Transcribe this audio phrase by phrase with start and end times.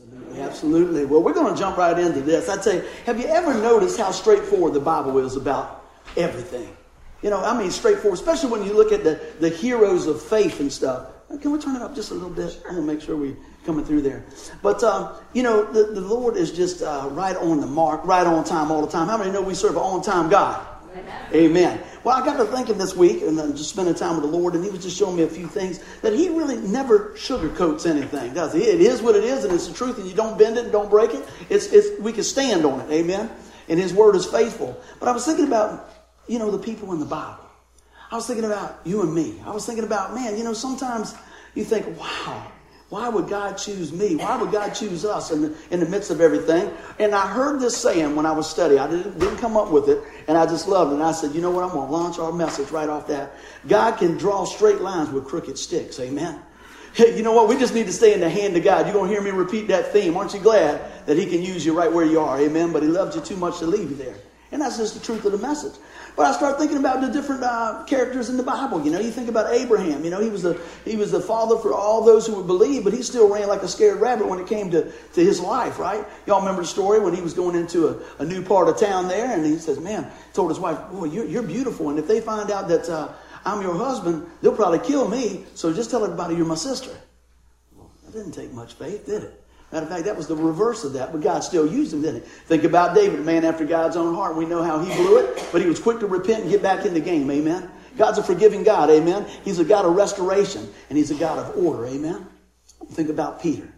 [0.00, 1.04] Absolutely, absolutely.
[1.06, 2.48] Well, we're going to jump right into this.
[2.48, 5.84] I'd say, have you ever noticed how straightforward the Bible is about
[6.16, 6.68] everything?
[7.20, 10.60] You know, I mean, straightforward, especially when you look at the, the heroes of faith
[10.60, 11.08] and stuff.
[11.40, 12.60] Can we turn it up just a little bit?
[12.64, 14.24] I want to make sure we're coming through there.
[14.62, 18.26] But, um, you know, the, the Lord is just uh, right on the mark, right
[18.26, 19.08] on time all the time.
[19.08, 20.64] How many know we serve an on time God?
[21.34, 21.80] Amen.
[22.04, 24.54] Well, I got to thinking this week and then just spending time with the Lord,
[24.54, 28.34] and He was just showing me a few things that He really never sugarcoats anything,
[28.34, 28.62] does He?
[28.62, 30.72] It is what it is, and it's the truth, and you don't bend it and
[30.72, 31.28] don't break it.
[31.50, 32.90] It's, it's, we can stand on it.
[32.90, 33.30] Amen.
[33.68, 34.80] And His Word is faithful.
[34.98, 35.90] But I was thinking about,
[36.26, 37.44] you know, the people in the Bible.
[38.10, 39.40] I was thinking about you and me.
[39.44, 41.14] I was thinking about, man, you know, sometimes
[41.54, 42.50] you think, wow,
[42.90, 44.16] why would God choose me?
[44.16, 46.72] Why would God choose us in the, in the midst of everything?
[46.98, 48.80] And I heard this saying when I was studying.
[48.80, 50.94] I didn't, didn't come up with it, and I just loved it.
[50.94, 51.64] And I said, you know what?
[51.64, 53.34] I'm going to launch our message right off that.
[53.66, 56.00] God can draw straight lines with crooked sticks.
[56.00, 56.40] Amen.
[56.98, 57.48] You know what?
[57.48, 58.86] We just need to stay in the hand of God.
[58.86, 60.16] You're going to hear me repeat that theme.
[60.16, 62.40] Aren't you glad that He can use you right where you are?
[62.40, 62.72] Amen.
[62.72, 64.16] But He loves you too much to leave you there.
[64.50, 65.74] And that's just the truth of the message.
[66.18, 68.84] But I start thinking about the different uh, characters in the Bible.
[68.84, 70.02] You know, you think about Abraham.
[70.02, 72.82] You know, he was the he was the father for all those who would believe,
[72.82, 75.78] but he still ran like a scared rabbit when it came to, to his life,
[75.78, 76.04] right?
[76.26, 79.06] Y'all remember the story when he was going into a, a new part of town
[79.06, 82.20] there, and he says, "Man," told his wife, "Boy, you're, you're beautiful, and if they
[82.20, 83.12] find out that uh,
[83.44, 85.46] I'm your husband, they'll probably kill me.
[85.54, 86.90] So just tell everybody you're my sister."
[87.76, 89.44] Well, that didn't take much faith, did it?
[89.72, 92.22] Matter of fact, that was the reverse of that, but God still used him, didn't
[92.22, 92.28] he?
[92.28, 94.34] Think about David, a man after God's own heart.
[94.34, 96.86] We know how he blew it, but he was quick to repent and get back
[96.86, 97.70] in the game, amen?
[97.98, 99.26] God's a forgiving God, amen?
[99.44, 102.26] He's a God of restoration, and he's a God of order, amen?
[102.92, 103.68] Think about Peter.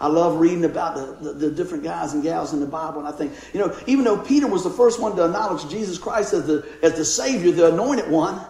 [0.00, 3.08] I love reading about the, the, the, different guys and gals in the Bible, and
[3.08, 6.32] I think, you know, even though Peter was the first one to acknowledge Jesus Christ
[6.32, 8.40] as the, as the Savior, the anointed one,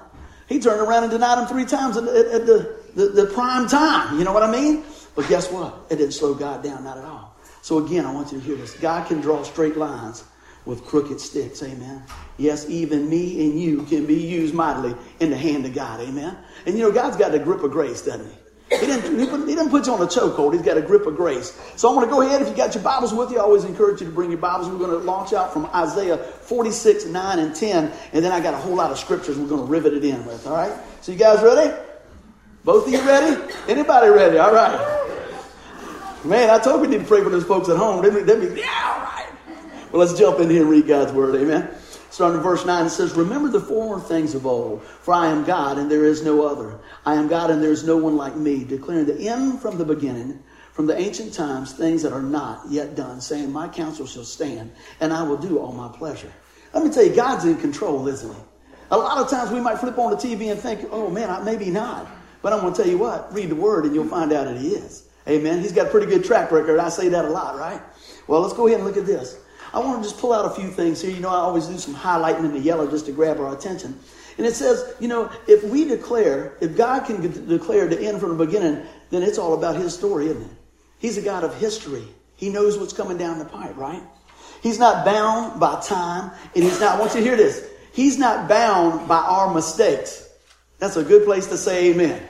[0.49, 3.67] he turned around and denied him three times at, at, at the, the, the prime
[3.67, 4.19] time.
[4.19, 4.85] You know what I mean?
[5.15, 5.87] But guess what?
[5.91, 7.37] It didn't slow God down, not at all.
[7.63, 8.75] So again, I want you to hear this.
[8.75, 10.25] God can draw straight lines
[10.65, 11.63] with crooked sticks.
[11.63, 12.03] Amen.
[12.37, 16.01] Yes, even me and you can be used mightily in the hand of God.
[16.01, 16.37] Amen.
[16.67, 18.37] And you know, God's got a grip of grace, doesn't he?
[18.79, 20.53] He didn't, he, put, he didn't put you on a chokehold.
[20.53, 21.61] He's got a grip of grace.
[21.75, 22.41] So I'm going to go ahead.
[22.41, 24.69] If you got your Bibles with you, I always encourage you to bring your Bibles.
[24.69, 27.93] We're going to launch out from Isaiah 46, 9, and 10.
[28.13, 30.25] And then I got a whole lot of scriptures we're going to rivet it in
[30.25, 30.47] with.
[30.47, 30.73] All right?
[31.01, 31.77] So you guys ready?
[32.65, 33.43] Both of you ready?
[33.67, 34.39] Anybody ready?
[34.39, 34.99] All right.
[36.25, 38.03] Man, I told we need to pray for those folks at home.
[38.03, 39.29] They'd be, they'd be yeah, all right.
[39.91, 41.35] Well, let's jump in here and read God's word.
[41.35, 41.71] Amen.
[42.11, 45.45] Starting in verse 9, it says, Remember the former things of old, for I am
[45.45, 46.79] God and there is no other.
[47.07, 49.85] I am God and there is no one like me, declaring the end from the
[49.85, 50.43] beginning,
[50.73, 54.73] from the ancient times, things that are not yet done, saying, My counsel shall stand,
[55.01, 56.33] and I will do all my pleasure.
[56.75, 58.41] Let me tell you, God's in control, isn't he?
[58.91, 61.71] A lot of times we might flip on the TV and think, oh man, maybe
[61.71, 62.09] not.
[62.43, 64.57] But I'm going to tell you what, read the word and you'll find out that
[64.57, 65.10] he is.
[65.29, 65.61] Amen.
[65.61, 66.79] He's got a pretty good track record.
[66.81, 67.81] I say that a lot, right?
[68.27, 69.39] Well, let's go ahead and look at this.
[69.73, 71.11] I want to just pull out a few things here.
[71.11, 73.99] You know, I always do some highlighting in the yellow just to grab our attention.
[74.39, 78.37] And it says, you know, if we declare, if God can declare the end from
[78.37, 80.51] the beginning, then it's all about his story, isn't it?
[80.99, 82.05] He's a God of history.
[82.37, 84.03] He knows what's coming down the pipe, right?
[84.63, 88.19] He's not bound by time, and he's not, I want you to hear this, he's
[88.19, 90.29] not bound by our mistakes.
[90.79, 92.23] That's a good place to say amen.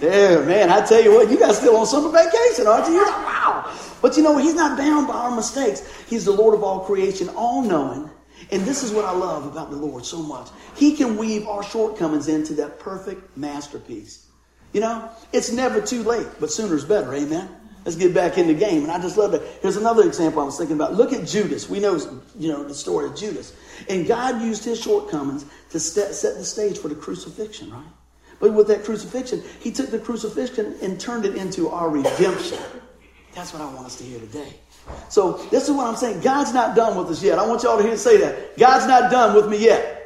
[0.00, 2.94] Yeah, man, I tell you what, you guys still on summer vacation, aren't you?
[2.94, 3.76] You're like, wow.
[4.00, 5.82] But you know, he's not bound by our mistakes.
[6.08, 8.08] He's the Lord of all creation, all knowing.
[8.50, 10.48] And this is what I love about the Lord so much.
[10.74, 14.26] He can weave our shortcomings into that perfect masterpiece.
[14.72, 17.12] You know, it's never too late, but sooner is better.
[17.14, 17.48] Amen.
[17.84, 18.82] Let's get back in the game.
[18.82, 19.42] And I just love that.
[19.60, 20.94] Here's another example I was thinking about.
[20.94, 21.68] Look at Judas.
[21.68, 21.96] We know,
[22.38, 23.54] you know, the story of Judas.
[23.88, 27.84] And God used his shortcomings to set the stage for the crucifixion, right?
[28.40, 32.58] But with that crucifixion, he took the crucifixion and turned it into our redemption.
[33.34, 34.54] That's what I want us to hear today.
[35.08, 36.20] So this is what I'm saying.
[36.20, 37.38] God's not done with us yet.
[37.38, 38.58] I want y'all to hear say that.
[38.58, 39.98] God's not done with me yet.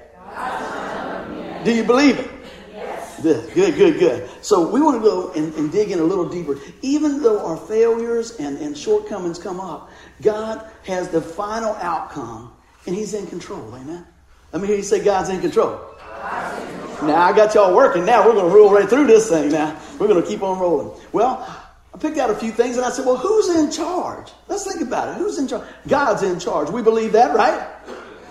[1.64, 2.30] Do you believe it?
[2.72, 3.22] Yes.
[3.22, 4.28] Good, good, good, good.
[4.42, 6.58] So we want to go and, and dig in a little deeper.
[6.82, 9.90] Even though our failures and, and shortcomings come up,
[10.20, 12.52] God has the final outcome
[12.86, 13.74] and He's in control.
[13.74, 14.04] Amen.
[14.52, 15.80] Let me hear you say God's in control.
[17.02, 18.04] Now I got y'all working.
[18.04, 19.50] Now we're going to roll right through this thing.
[19.50, 20.98] Now we're going to keep on rolling.
[21.12, 21.44] Well,
[21.92, 24.30] I picked out a few things and I said, well, who's in charge?
[24.48, 25.18] Let's think about it.
[25.18, 25.66] Who's in charge?
[25.86, 26.70] God's in charge.
[26.70, 27.68] We believe that, right?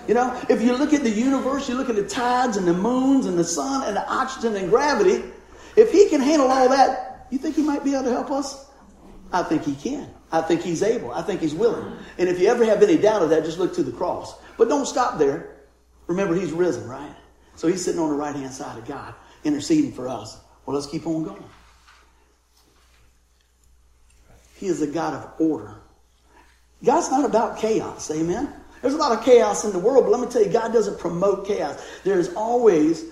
[0.07, 2.73] You know, if you look at the universe, you look at the tides and the
[2.73, 5.23] moons and the sun and the oxygen and gravity,
[5.77, 8.69] if he can handle all that, you think he might be able to help us?
[9.31, 10.09] I think he can.
[10.31, 11.11] I think he's able.
[11.11, 11.97] I think he's willing.
[12.17, 14.35] And if you ever have any doubt of that, just look to the cross.
[14.57, 15.55] But don't stop there.
[16.07, 17.15] Remember, he's risen, right?
[17.55, 19.13] So he's sitting on the right hand side of God,
[19.44, 20.39] interceding for us.
[20.65, 21.44] Well, let's keep on going.
[24.55, 25.75] He is a God of order.
[26.83, 28.53] God's not about chaos, amen?
[28.81, 31.00] There's a lot of chaos in the world, but let me tell you, God doesn't
[31.00, 31.81] promote chaos.
[32.03, 33.05] There's always,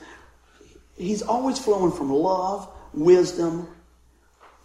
[0.97, 3.67] He's always flowing from love, wisdom,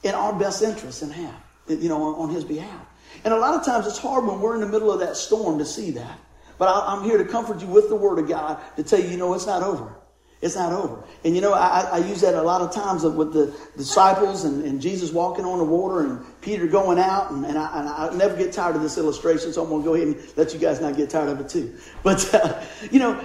[0.02, 2.86] in our best interest in half, you know, on, His behalf.
[3.24, 5.58] And a lot of times it's hard when we're in the middle of that storm
[5.58, 6.18] to see that.
[6.58, 9.08] But I, I'm here to comfort you with the Word of God to tell you,
[9.08, 9.94] you know, it's not over.
[10.42, 11.02] It's not over.
[11.24, 14.64] And you know, I, I use that a lot of times with the disciples and,
[14.64, 17.30] and Jesus walking on the water and Peter going out.
[17.30, 19.94] And, and, I, and, never get tired of this illustration, so I'm going to go
[19.94, 21.74] ahead and let you guys not get tired of it too.
[22.02, 23.18] But, uh, you know,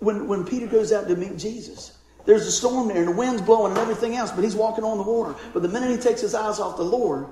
[0.00, 1.96] when, when Peter goes out to meet Jesus,
[2.26, 4.98] there's a storm there and the wind's blowing and everything else, but he's walking on
[4.98, 5.34] the water.
[5.54, 7.26] But the minute he takes his eyes off the Lord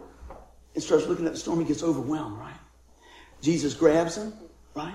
[0.75, 2.57] and starts looking at the storm, he gets overwhelmed, right?
[3.43, 4.33] Jesus grabs him,
[4.75, 4.95] right?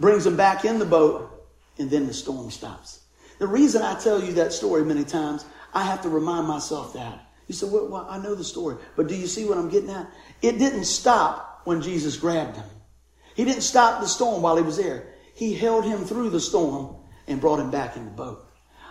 [0.00, 1.48] Brings him back in the boat,
[1.78, 3.00] and then the storm stops.
[3.38, 5.44] The reason I tell you that story many times,
[5.74, 7.20] I have to remind myself that.
[7.46, 9.90] You say, well, well, I know the story, but do you see what I'm getting
[9.90, 10.10] at?
[10.42, 12.68] It didn't stop when Jesus grabbed him.
[13.34, 15.12] He didn't stop the storm while he was there.
[15.34, 16.96] He held him through the storm
[17.26, 18.46] and brought him back in the boat.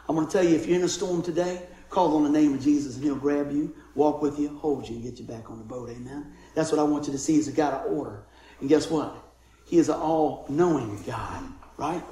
[0.07, 2.53] I'm going to tell you, if you're in a storm today, call on the name
[2.53, 5.49] of Jesus and he'll grab you, walk with you, hold you, and get you back
[5.49, 5.89] on the boat.
[5.89, 6.33] Amen.
[6.53, 8.25] That's what I want you to see is a God of order.
[8.59, 9.17] And guess what?
[9.65, 11.43] He is an all-knowing God,
[11.77, 12.03] right?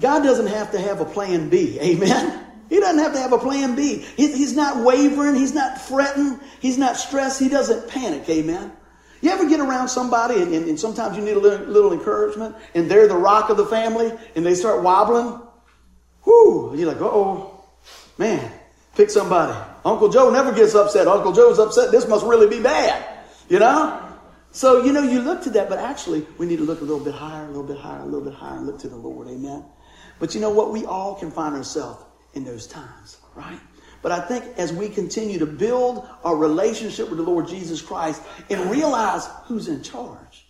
[0.00, 1.78] God doesn't have to have a plan B.
[1.80, 2.46] Amen.
[2.70, 4.06] He doesn't have to have a plan B.
[4.16, 5.34] he's not wavering.
[5.34, 6.38] He's not fretting.
[6.60, 7.40] He's not stressed.
[7.40, 8.28] He doesn't panic.
[8.28, 8.72] Amen.
[9.20, 12.56] You ever get around somebody and, and, and sometimes you need a little, little, encouragement
[12.74, 15.42] and they're the rock of the family and they start wobbling?
[16.24, 16.74] Whoo!
[16.76, 17.62] You're like, oh,
[18.16, 18.50] man,
[18.94, 19.58] pick somebody.
[19.84, 21.06] Uncle Joe never gets upset.
[21.06, 21.90] Uncle Joe's upset.
[21.90, 23.04] This must really be bad.
[23.48, 24.09] You know?
[24.52, 27.04] So, you know, you look to that, but actually, we need to look a little
[27.04, 29.28] bit higher, a little bit higher, a little bit higher, and look to the Lord.
[29.28, 29.64] Amen.
[30.18, 30.72] But you know what?
[30.72, 32.04] We all can find ourselves
[32.34, 33.60] in those times, right?
[34.02, 38.22] But I think as we continue to build our relationship with the Lord Jesus Christ
[38.48, 40.46] and realize who's in charge,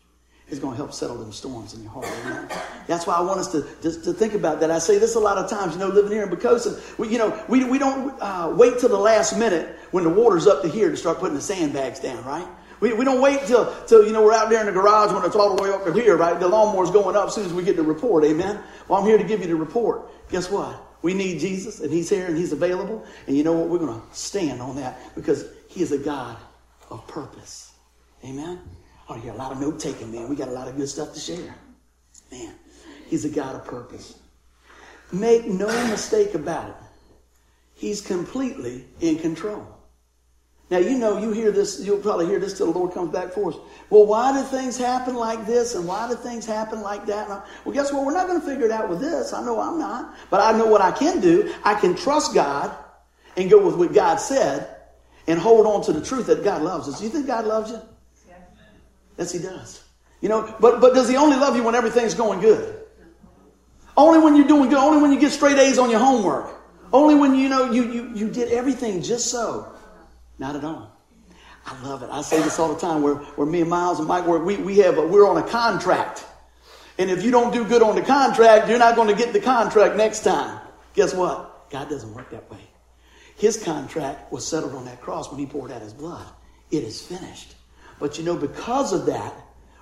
[0.50, 2.06] is going to help settle them storms in your heart.
[2.06, 2.48] Amen?
[2.86, 4.70] That's why I want us to, to, to, think about that.
[4.70, 7.18] I say this a lot of times, you know, living here in Poquoson, we, you
[7.18, 10.68] know, we, we don't uh, wait till the last minute when the water's up to
[10.68, 12.46] here to start putting the sandbags down, right?
[12.80, 15.24] We, we don't wait till, till, you know, we're out there in the garage when
[15.24, 16.38] it's all the way up here, right?
[16.40, 18.24] The lawnmower's going up as soon as we get the report.
[18.24, 18.58] Amen?
[18.88, 20.08] Well, I'm here to give you the report.
[20.30, 20.82] Guess what?
[21.02, 23.04] We need Jesus, and He's here, and He's available.
[23.26, 23.68] And you know what?
[23.68, 26.36] We're going to stand on that because He is a God
[26.90, 27.72] of purpose.
[28.24, 28.60] Amen?
[29.08, 30.28] Oh, you got a lot of note taking, man.
[30.28, 31.54] We got a lot of good stuff to share.
[32.30, 32.54] Man,
[33.08, 34.18] He's a God of purpose.
[35.12, 36.76] Make no mistake about it.
[37.74, 39.66] He's completely in control.
[40.70, 43.32] Now, you know, you hear this, you'll probably hear this till the Lord comes back
[43.32, 43.58] for us.
[43.90, 47.28] Well, why do things happen like this and why do things happen like that?
[47.28, 48.06] Well, guess what?
[48.06, 49.32] We're not going to figure it out with this.
[49.32, 50.14] I know I'm not.
[50.30, 51.52] But I know what I can do.
[51.64, 52.72] I can trust God
[53.36, 54.76] and go with what God said
[55.26, 56.98] and hold on to the truth that God loves us.
[56.98, 57.80] Do you think God loves you?
[58.28, 58.38] Yes,
[59.18, 59.82] yes He does.
[60.20, 62.80] You know, but, but does He only love you when everything's going good?
[63.96, 64.78] Only when you're doing good.
[64.78, 66.54] Only when you get straight A's on your homework.
[66.92, 69.72] Only when you know you, you, you did everything just so.
[70.40, 70.90] Not at all.
[71.66, 72.08] I love it.
[72.10, 73.02] I say this all the time.
[73.02, 75.46] Where, where me and Miles and Mike work, we, we have a, we're on a
[75.46, 76.24] contract.
[76.98, 79.40] And if you don't do good on the contract, you're not going to get the
[79.40, 80.58] contract next time.
[80.94, 81.70] Guess what?
[81.70, 82.58] God doesn't work that way.
[83.36, 86.26] His contract was settled on that cross when he poured out his blood.
[86.70, 87.54] It is finished.
[87.98, 89.34] But you know, because of that,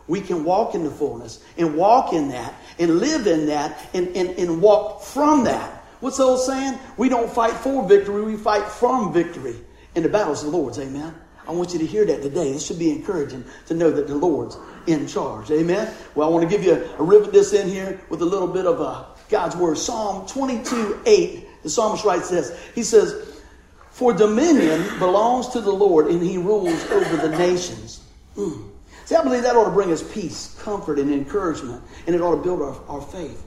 [0.08, 4.08] we can walk in the fullness and walk in that and live in that and,
[4.16, 5.84] and, and walk from that.
[6.00, 6.78] What's the old saying?
[6.96, 9.56] We don't fight for victory, we fight from victory.
[9.98, 10.78] And the battle's the Lord's.
[10.78, 11.12] Amen.
[11.48, 12.52] I want you to hear that today.
[12.52, 15.50] This should be encouraging to know that the Lord's in charge.
[15.50, 15.92] Amen.
[16.14, 18.46] Well, I want to give you a, a rivet this in here with a little
[18.46, 19.76] bit of uh, God's word.
[19.76, 22.56] Psalm 22 8, the psalmist writes this.
[22.76, 23.42] He says,
[23.90, 28.04] For dominion belongs to the Lord, and he rules over the nations.
[28.36, 28.70] Mm.
[29.04, 32.36] See, I believe that ought to bring us peace, comfort, and encouragement, and it ought
[32.36, 33.44] to build our, our faith.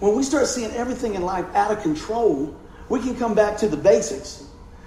[0.00, 3.68] When we start seeing everything in life out of control, we can come back to
[3.68, 4.41] the basics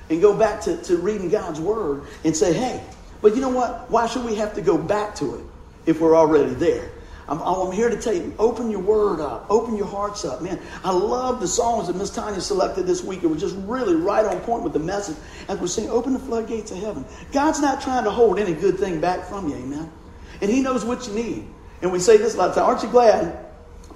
[0.09, 2.83] and go back to, to reading God's Word and say, hey,
[3.21, 3.89] but you know what?
[3.89, 5.45] Why should we have to go back to it
[5.85, 6.91] if we're already there?
[7.27, 10.41] I'm, I'm here to tell you, open your word up, open your hearts up.
[10.41, 13.24] Man, I love the songs that Miss Tanya selected this week.
[13.24, 16.19] It was just really right on point with the message as we're saying, open the
[16.19, 17.03] floodgates of heaven.
[17.31, 19.91] God's not trying to hold any good thing back from you, amen?
[20.41, 21.47] And He knows what you need.
[21.81, 22.67] And we say this a lot of times.
[22.67, 23.45] Aren't you glad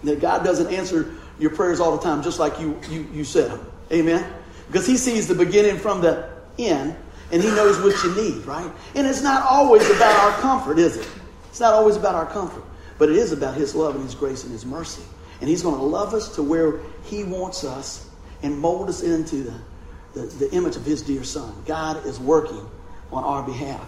[0.03, 3.51] that God doesn't answer your prayers all the time just like you, you, you said
[3.51, 3.71] them?
[3.91, 4.25] Amen?
[4.69, 6.95] Because he sees the beginning from the end
[7.31, 8.71] and he knows what you need, right?
[8.95, 11.09] And it's not always about our comfort, is it?
[11.49, 12.63] It's not always about our comfort,
[12.97, 15.03] but it is about his love and his grace and his mercy.
[15.39, 18.09] And he's going to love us to where he wants us
[18.43, 19.61] and mold us into the,
[20.13, 21.53] the, the image of his dear son.
[21.65, 22.69] God is working
[23.11, 23.87] on our behalf.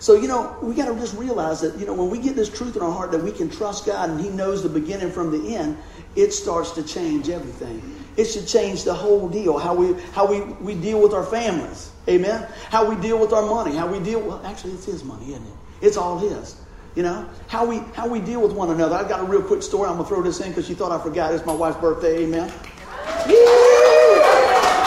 [0.00, 2.48] So, you know, we got to just realize that, you know, when we get this
[2.48, 5.30] truth in our heart that we can trust God and He knows the beginning from
[5.30, 5.76] the end,
[6.16, 7.96] it starts to change everything.
[8.16, 9.58] It should change the whole deal.
[9.58, 11.92] How we how we, we deal with our families.
[12.08, 12.48] Amen.
[12.70, 13.76] How we deal with our money.
[13.76, 15.52] How we deal well, actually it's his money, isn't it?
[15.82, 16.56] It's all his.
[16.96, 18.96] You know, how we how we deal with one another.
[18.96, 19.88] I've got a real quick story.
[19.88, 21.32] I'm gonna throw this in because you thought I forgot.
[21.32, 22.52] It's my wife's birthday, amen.
[23.28, 23.59] Yeah,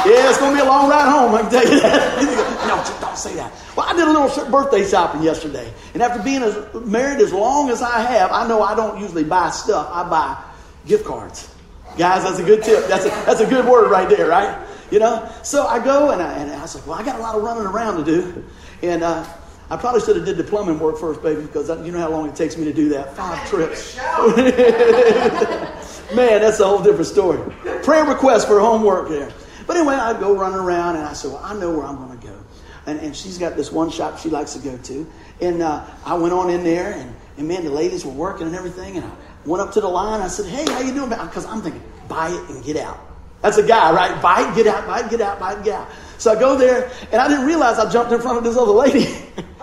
[0.05, 2.21] it's gonna be a long ride home, I can tell you that.
[2.67, 3.51] no, don't say that.
[3.75, 7.69] Well, I did a little birthday shopping yesterday, and after being as, married as long
[7.69, 9.89] as I have, I know I don't usually buy stuff.
[9.91, 10.43] I buy
[10.85, 11.53] gift cards.
[11.97, 12.87] Guys, that's a good tip.
[12.87, 14.57] That's a, that's a good word right there, right?
[14.89, 15.29] You know?
[15.43, 17.65] So I go and I, and I like, well, I got a lot of running
[17.65, 18.43] around to do.
[18.81, 19.25] And uh,
[19.69, 22.27] I probably should have did the plumbing work first, baby, because you know how long
[22.27, 23.15] it takes me to do that.
[23.15, 23.97] Five trips.
[26.15, 27.39] Man, that's a whole different story.
[27.83, 29.31] Prayer request for homework there.
[29.65, 32.19] But anyway, I'd go running around and I said, well, I know where I'm going
[32.19, 32.37] to go.
[32.85, 35.09] And, and she's got this one shop she likes to go to.
[35.41, 38.55] And uh, I went on in there and, and man, the ladies were working and
[38.55, 38.97] everything.
[38.97, 39.11] And I
[39.45, 40.21] went up to the line.
[40.21, 41.09] I said, hey, how you doing?
[41.09, 42.99] Because I'm thinking, buy it and get out.
[43.41, 44.21] That's a guy, right?
[44.21, 45.89] Buy it, get out, buy it, get out, buy it, get out.
[46.17, 48.71] So I go there and I didn't realize I jumped in front of this other
[48.71, 49.05] lady.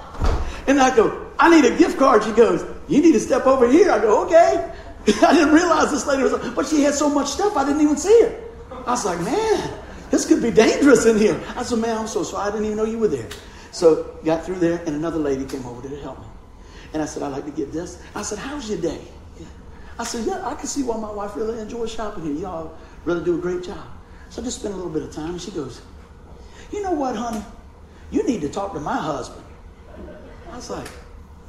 [0.67, 2.23] and I go, I need a gift card.
[2.23, 3.91] She goes, you need to step over here.
[3.91, 4.73] I go, okay.
[5.23, 7.97] I didn't realize this lady was, but she had so much stuff I didn't even
[7.97, 8.39] see her.
[8.87, 9.73] I was like, man,
[10.11, 11.41] this could be dangerous in here.
[11.57, 12.49] I said, man, I'm so sorry.
[12.49, 13.29] I didn't even know you were there.
[13.73, 16.27] So got through there, and another lady came over to help me.
[16.93, 18.03] And I said, I'd like to get this.
[18.15, 19.01] I said, how's your day?
[19.99, 22.33] I said, yeah, I can see why my wife really enjoys shopping here.
[22.33, 23.87] Y'all really do a great job.
[24.31, 25.83] So I just spent a little bit of time, and she goes,
[26.73, 27.45] you know what, honey?
[28.11, 29.45] You need to talk to my husband.
[30.51, 30.89] I was like,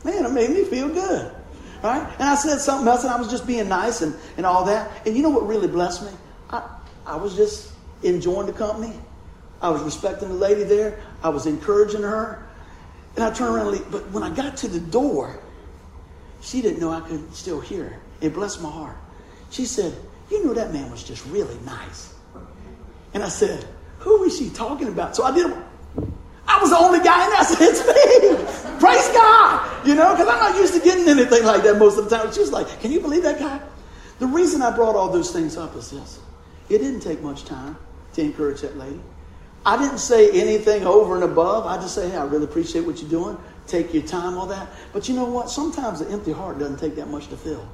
[0.04, 1.34] man, it made me feel good.
[1.82, 2.06] Right?
[2.20, 5.08] And I said something else, and I was just being nice and, and all that.
[5.08, 6.12] And you know what really blessed me?
[6.50, 6.70] I,
[7.06, 7.71] I was just
[8.04, 8.94] enjoying the company.
[9.62, 11.00] I was respecting the lady there.
[11.24, 12.44] I was encouraging her.
[13.16, 13.92] And I turned around and leave.
[13.92, 15.40] But when I got to the door,
[16.42, 18.00] she didn't know I could still hear her.
[18.22, 18.98] It blessed my heart.
[19.50, 19.96] She said,
[20.30, 22.14] You know, that man was just really nice.
[23.14, 23.66] And I said,
[24.00, 25.16] Who is she talking about?
[25.16, 25.54] So I did.
[26.48, 27.40] I was the only guy in there.
[27.40, 28.80] I said, It's me.
[28.80, 29.88] Praise God.
[29.88, 32.32] You know, because I'm not used to getting anything like that most of the time.
[32.32, 33.62] She was like, Can you believe that guy?
[34.20, 36.20] The reason I brought all those things up is this
[36.70, 37.76] it didn't take much time
[38.14, 39.00] to encourage that lady.
[39.66, 41.66] I didn't say anything over and above.
[41.68, 43.38] I just say, hey, I really appreciate what you're doing.
[43.68, 44.68] Take your time, all that.
[44.92, 45.50] But you know what?
[45.50, 47.68] Sometimes an empty heart doesn't take that much to fill.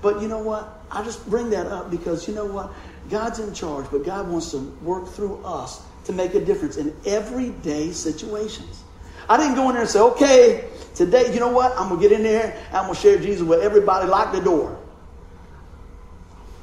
[0.00, 0.82] But you know what?
[0.90, 2.72] I just bring that up because you know what?
[3.10, 6.94] God's in charge, but God wants to work through us to make a difference in
[7.04, 8.82] everyday situations.
[9.28, 11.72] I didn't go in there and say, okay, today, you know what?
[11.78, 14.40] I'm going to get in there I'm going to share Jesus with everybody, lock the
[14.40, 14.79] door.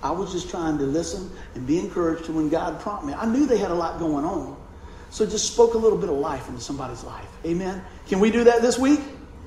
[0.03, 3.13] I was just trying to listen and be encouraged to when God prompted me.
[3.13, 4.55] I knew they had a lot going on.
[5.09, 7.29] So just spoke a little bit of life into somebody's life.
[7.45, 7.81] Amen.
[8.07, 8.99] Can we do that this week?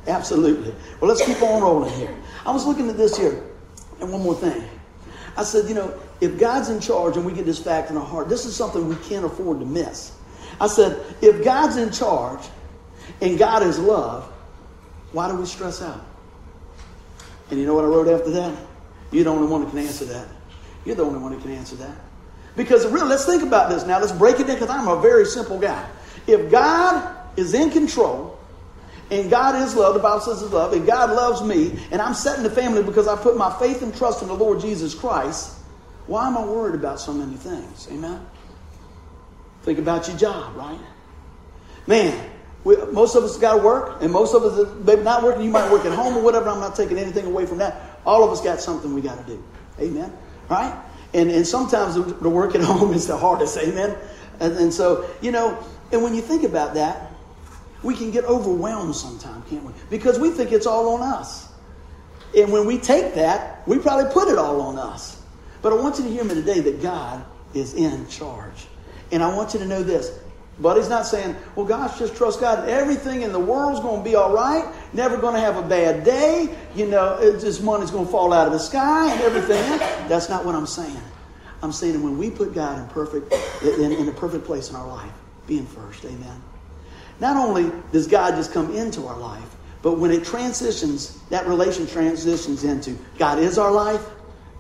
[0.07, 0.75] Absolutely.
[1.01, 2.17] Well, let's keep on rolling here.
[2.47, 3.45] I was looking at this here.
[4.01, 4.65] And one more thing.
[5.37, 8.05] I said, you know, if God's in charge and we get this fact in our
[8.05, 10.17] heart, this is something we can't afford to miss.
[10.61, 12.41] I said, if God's in charge
[13.21, 14.25] and God is love,
[15.13, 16.05] why do we stress out?
[17.51, 18.57] And you know what I wrote after that?
[19.13, 20.29] You're the only one who can answer that.
[20.85, 21.97] You're the only one who can answer that.
[22.57, 24.01] Because really, let's think about this now.
[24.01, 25.87] Let's break it down because I'm a very simple guy.
[26.27, 28.39] If God is in control
[29.11, 32.15] and God is love, the Bible says is love, and God loves me, and I'm
[32.15, 35.59] setting the family because I put my faith and trust in the Lord Jesus Christ,
[36.07, 37.89] why am I worried about so many things?
[37.91, 38.25] Amen?
[39.63, 40.79] Think about your job, right?
[41.87, 42.31] Man,
[42.65, 45.45] we, most of us got to work, and most of us maybe not working.
[45.45, 46.49] You might work at home or whatever.
[46.49, 47.99] I'm not taking anything away from that.
[48.05, 49.43] All of us got something we got to do.
[49.79, 50.13] Amen?
[50.51, 50.77] Right?
[51.15, 53.97] And, and sometimes the work at home is the hardest, amen?
[54.41, 57.11] And, and so, you know, and when you think about that,
[57.83, 59.73] we can get overwhelmed sometimes, can't we?
[59.89, 61.49] Because we think it's all on us.
[62.37, 65.23] And when we take that, we probably put it all on us.
[65.63, 68.67] But I want you to hear me today that God is in charge.
[69.13, 70.21] And I want you to know this
[70.61, 72.69] but he's not saying, well, gosh, just trust God.
[72.69, 74.71] Everything in the world's going to be all right.
[74.93, 76.55] Never going to have a bad day.
[76.75, 79.79] You know, this money's going to fall out of the sky and everything.
[80.09, 81.01] That's not what I'm saying.
[81.63, 84.87] I'm saying when we put God in perfect, in, in a perfect place in our
[84.87, 85.13] life,
[85.47, 86.43] being first, amen.
[87.21, 91.87] Not only does God just come into our life, but when it transitions, that relation
[91.87, 94.05] transitions into God is our life,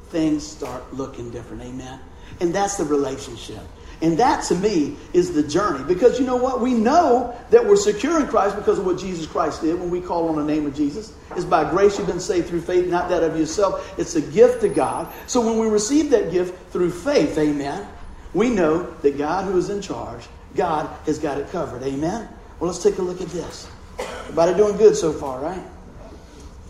[0.08, 2.00] things start looking different, amen.
[2.40, 3.60] And that's the relationship.
[4.02, 5.84] And that to me is the journey.
[5.84, 6.60] Because you know what?
[6.60, 10.00] We know that we're secure in Christ because of what Jesus Christ did when we
[10.00, 11.12] call on the name of Jesus.
[11.36, 13.98] It's by grace you've been saved through faith, not that of yourself.
[13.98, 15.12] It's a gift to God.
[15.26, 17.86] So when we receive that gift through faith, amen,
[18.32, 21.82] we know that God who is in charge, God has got it covered.
[21.82, 22.28] Amen?
[22.58, 23.68] Well, let's take a look at this.
[23.98, 25.62] Everybody doing good so far, right?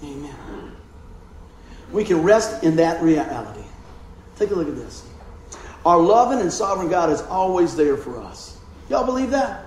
[0.03, 0.73] Amen.
[1.93, 3.65] We can rest in that reality.
[4.37, 5.05] Take a look at this.
[5.85, 8.59] Our loving and sovereign God is always there for us.
[8.89, 9.67] Y'all believe that?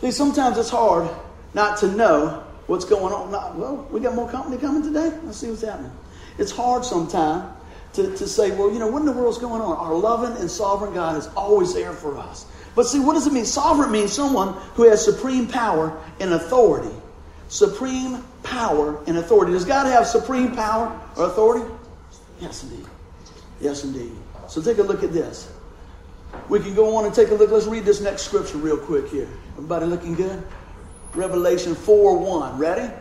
[0.00, 1.08] See, sometimes it's hard
[1.54, 3.30] not to know what's going on.
[3.30, 5.16] Not, well, we got more company coming today.
[5.22, 5.92] Let's see what's happening.
[6.38, 7.44] It's hard sometimes
[7.94, 9.76] to, to say, well, you know, what in the world's going on?
[9.76, 12.46] Our loving and sovereign God is always there for us.
[12.74, 13.44] But see, what does it mean?
[13.44, 16.94] Sovereign means someone who has supreme power and authority.
[17.48, 19.52] Supreme power and authority.
[19.52, 21.72] Does God have supreme power or authority?
[22.40, 22.86] Yes, indeed.
[23.60, 24.12] Yes, indeed.
[24.48, 25.52] So take a look at this.
[26.48, 27.50] We can go on and take a look.
[27.50, 29.28] Let's read this next scripture real quick here.
[29.52, 30.42] Everybody looking good?
[31.14, 32.58] Revelation 4 1.
[32.58, 32.92] Ready?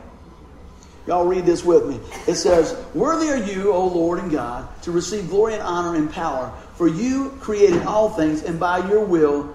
[1.06, 2.00] Y'all read this with me.
[2.28, 6.10] It says, Worthy are you, O Lord and God, to receive glory and honor and
[6.10, 9.54] power, for you created all things, and by your will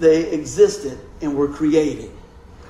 [0.00, 2.10] they existed and were created.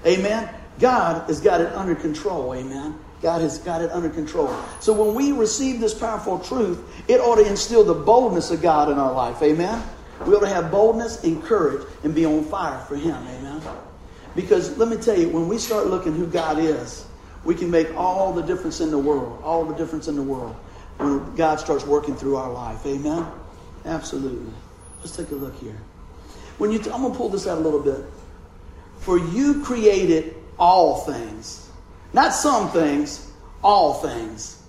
[0.07, 0.49] Amen.
[0.79, 2.55] God has got it under control.
[2.55, 2.99] Amen.
[3.23, 4.55] God has got it under control.
[4.81, 8.91] So when we receive this powerful truth, it ought to instill the boldness of God
[8.91, 9.43] in our life.
[9.43, 9.83] Amen.
[10.27, 13.17] We ought to have boldness and courage and be on fire for Him.
[13.17, 13.61] Amen.
[14.35, 17.07] Because let me tell you, when we start looking who God is,
[17.45, 20.55] we can make all the difference in the world, all the difference in the world
[20.99, 22.85] when God starts working through our life.
[22.87, 23.27] Amen?
[23.85, 24.53] Absolutely.
[25.01, 25.77] Let's take a look here.
[26.59, 28.05] When you, t- I'm going to pull this out a little bit.
[28.99, 31.68] For you created all things,
[32.13, 33.31] not some things,
[33.63, 34.63] all things.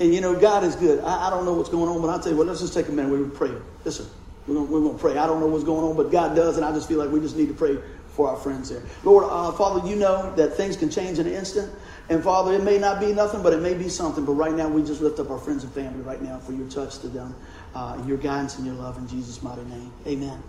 [0.00, 1.02] And you know, God is good.
[1.04, 2.88] I, I don't know what's going on, but I'll tell you what, let's just take
[2.88, 3.10] a minute.
[3.10, 3.52] We pray.
[3.84, 4.06] Listen,
[4.46, 5.16] we're going, we're going to pray.
[5.18, 7.20] I don't know what's going on, but God does, and I just feel like we
[7.20, 8.82] just need to pray for our friends there.
[9.04, 11.72] Lord, uh, Father, you know that things can change in an instant.
[12.08, 14.24] And Father, it may not be nothing, but it may be something.
[14.24, 16.68] But right now, we just lift up our friends and family right now for your
[16.68, 17.34] touch to them,
[17.74, 19.92] uh, your guidance and your love in Jesus' mighty name.
[20.06, 20.42] Amen.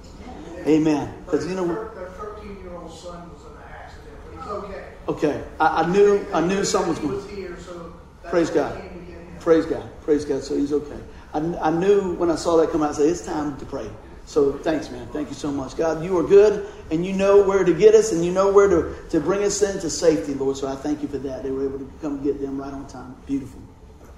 [0.65, 1.13] Amen.
[1.25, 4.83] Because you know, their 13 year old son was in an accident, but he's okay.
[5.07, 7.15] Okay, I, I knew I knew someone was going.
[7.15, 7.93] was here, so
[8.29, 8.75] Praise God.
[8.75, 9.37] we came to get him.
[9.39, 10.01] Praise God.
[10.01, 10.43] Praise God.
[10.43, 10.99] So he's okay.
[11.33, 13.89] I, I knew when I saw that come out, I said, it's time to pray.
[14.25, 15.07] So thanks, man.
[15.07, 15.75] Thank you so much.
[15.75, 18.69] God, you are good and you know where to get us and you know where
[18.69, 20.55] to, to bring us into safety, Lord.
[20.55, 21.43] So I thank you for that.
[21.43, 23.15] They were able to come get them right on time.
[23.25, 23.61] Beautiful.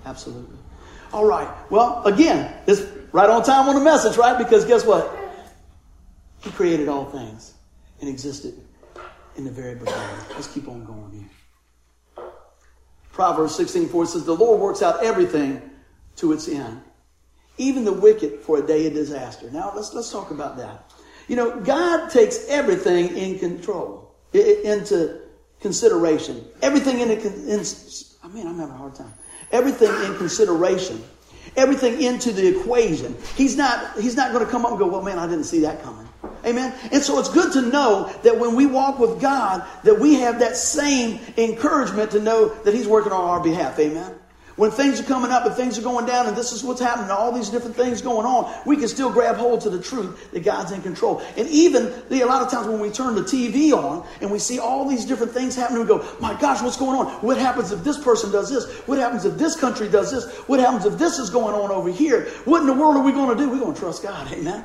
[0.05, 0.57] Absolutely.
[1.11, 1.49] All right.
[1.71, 4.37] Well, again, it's right on time on the message, right?
[4.37, 5.17] Because guess what?
[6.41, 7.53] He created all things
[7.99, 8.53] and existed
[9.35, 10.01] in the very beginning.
[10.31, 12.25] Let's keep on going here.
[13.11, 15.61] Proverbs 16 4 says, The Lord works out everything
[16.17, 16.81] to its end,
[17.57, 19.49] even the wicked for a day of disaster.
[19.51, 20.91] Now, let's, let's talk about that.
[21.27, 25.21] You know, God takes everything in control, into
[25.59, 26.45] consideration.
[26.61, 27.63] Everything in, in
[28.23, 29.13] I mean, I'm having a hard time.
[29.51, 31.03] Everything in consideration.
[31.55, 33.15] Everything into the equation.
[33.35, 35.61] He's not, he's not going to come up and go, well, man, I didn't see
[35.61, 36.07] that coming.
[36.45, 36.73] Amen.
[36.91, 40.39] And so it's good to know that when we walk with God, that we have
[40.39, 43.79] that same encouragement to know that He's working on our behalf.
[43.79, 44.15] Amen.
[44.55, 47.11] When things are coming up and things are going down and this is what's happening,
[47.11, 50.45] all these different things going on, we can still grab hold to the truth that
[50.45, 51.21] God's in control.
[51.35, 54.57] And even a lot of times when we turn the TV on and we see
[54.57, 57.07] all these different things happening, we go, my gosh, what's going on?
[57.21, 58.65] What happens if this person does this?
[58.87, 60.25] What happens if this country does this?
[60.47, 62.25] What happens if this is going on over here?
[62.45, 63.49] What in the world are we going to do?
[63.49, 64.31] We're going to trust God.
[64.31, 64.63] Amen.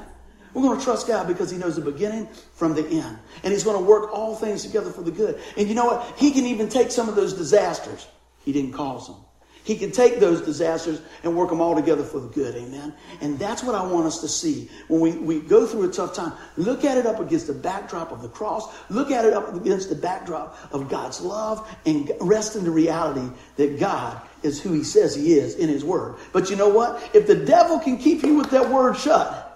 [0.54, 3.18] We're going to trust God because He knows the beginning from the end.
[3.42, 5.40] And He's going to work all things together for the good.
[5.56, 6.18] And you know what?
[6.18, 8.06] He can even take some of those disasters.
[8.44, 9.16] He didn't cause them.
[9.62, 12.56] He can take those disasters and work them all together for the good.
[12.56, 12.94] Amen.
[13.20, 16.14] And that's what I want us to see when we, we go through a tough
[16.14, 16.32] time.
[16.56, 18.74] Look at it up against the backdrop of the cross.
[18.88, 23.28] Look at it up against the backdrop of God's love and rest in the reality
[23.56, 26.16] that God is who He says He is in His Word.
[26.32, 27.10] But you know what?
[27.14, 29.49] If the devil can keep you with that word shut,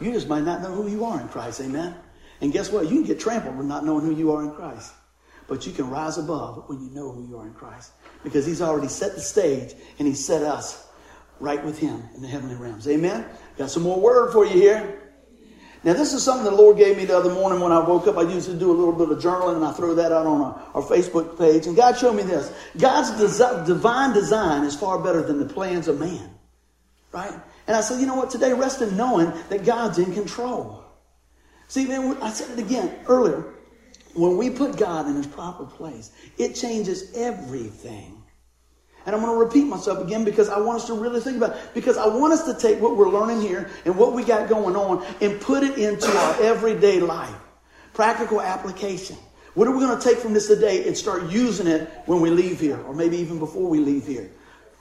[0.00, 1.60] you just might not know who you are in Christ.
[1.60, 1.94] Amen.
[2.40, 2.84] And guess what?
[2.84, 4.92] You can get trampled with not knowing who you are in Christ.
[5.48, 7.92] But you can rise above when you know who you are in Christ.
[8.22, 10.86] Because he's already set the stage and he set us
[11.40, 12.86] right with him in the heavenly realms.
[12.86, 13.24] Amen.
[13.56, 15.08] Got some more word for you here.
[15.84, 18.18] Now, this is something the Lord gave me the other morning when I woke up.
[18.18, 20.40] I used to do a little bit of journaling and I throw that out on
[20.40, 21.66] our, our Facebook page.
[21.66, 25.86] And God showed me this God's desi- divine design is far better than the plans
[25.86, 26.30] of man.
[27.12, 27.32] Right?
[27.68, 28.30] And I said, you know what?
[28.30, 30.82] Today, rest in knowing that God's in control.
[31.68, 33.44] See, man, I said it again earlier.
[34.14, 38.24] When we put God in his proper place, it changes everything.
[39.04, 41.56] And I'm going to repeat myself again because I want us to really think about
[41.56, 41.74] it.
[41.74, 44.74] Because I want us to take what we're learning here and what we got going
[44.74, 47.36] on and put it into our everyday life.
[47.92, 49.16] Practical application.
[49.54, 52.30] What are we going to take from this today and start using it when we
[52.30, 54.30] leave here, or maybe even before we leave here,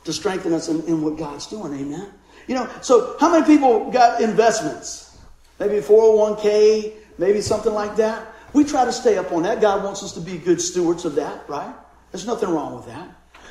[0.06, 1.74] to strengthen us in, in what God's doing?
[1.74, 2.14] Amen.
[2.48, 5.18] You know, so how many people got investments?
[5.60, 8.34] Maybe 401k, maybe something like that.
[8.54, 9.60] We try to stay up on that.
[9.60, 11.74] God wants us to be good stewards of that, right?
[12.12, 13.10] There's nothing wrong with that.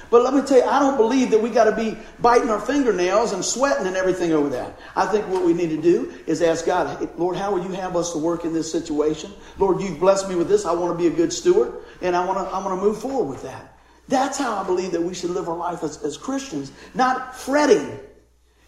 [0.08, 2.60] But let me tell you, I don't believe that we got to be biting our
[2.60, 4.78] fingernails and sweating and everything over that.
[4.94, 7.96] I think what we need to do is ask God, Lord, how will you have
[7.96, 9.32] us to work in this situation?
[9.58, 10.64] Lord, you've blessed me with this.
[10.64, 13.00] I want to be a good steward, and I want to, I want to move
[13.00, 13.76] forward with that.
[14.08, 17.98] That's how I believe that we should live our life as, as Christians, not fretting.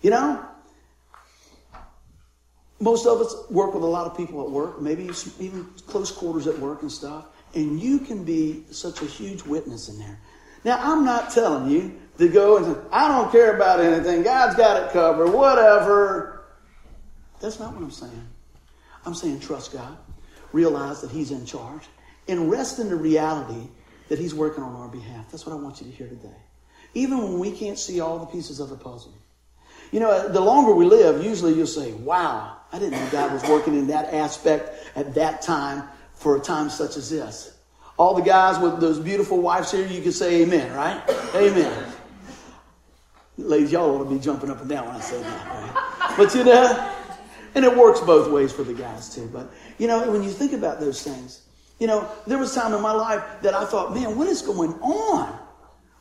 [0.02, 0.44] You know?
[2.80, 6.46] Most of us work with a lot of people at work, maybe even close quarters
[6.46, 10.20] at work and stuff, and you can be such a huge witness in there.
[10.64, 14.22] Now, I'm not telling you to go and say, I don't care about anything.
[14.22, 16.44] God's got it covered, whatever.
[17.40, 18.28] That's not what I'm saying.
[19.04, 19.96] I'm saying trust God,
[20.52, 21.82] realize that He's in charge,
[22.28, 23.68] and rest in the reality
[24.08, 25.30] that He's working on our behalf.
[25.30, 26.36] That's what I want you to hear today.
[26.94, 29.14] Even when we can't see all the pieces of the puzzle.
[29.92, 33.42] You know, the longer we live, usually you'll say, wow, I didn't know God was
[33.44, 37.56] working in that aspect at that time for a time such as this.
[37.96, 41.02] All the guys with those beautiful wives here, you can say amen, right?
[41.34, 41.92] Amen.
[43.38, 46.14] Ladies, y'all ought to be jumping up and down when I say that, right?
[46.16, 46.94] But you know,
[47.54, 49.28] and it works both ways for the guys too.
[49.32, 51.42] But you know, when you think about those things,
[51.78, 54.72] you know, there was time in my life that I thought, man, what is going
[54.74, 55.38] on?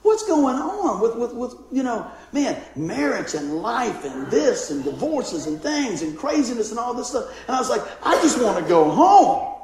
[0.03, 4.83] What's going on with, with, with, you know, man, marriage and life and this and
[4.83, 7.29] divorces and things and craziness and all this stuff.
[7.47, 9.55] And I was like, I just want to go home.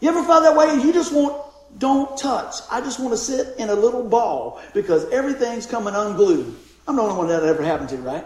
[0.00, 0.82] You ever felt that way?
[0.82, 1.42] You just want
[1.78, 2.54] don't touch.
[2.70, 6.54] I just want to sit in a little ball because everything's coming unglued.
[6.88, 8.24] I'm the only one that ever happened to, right?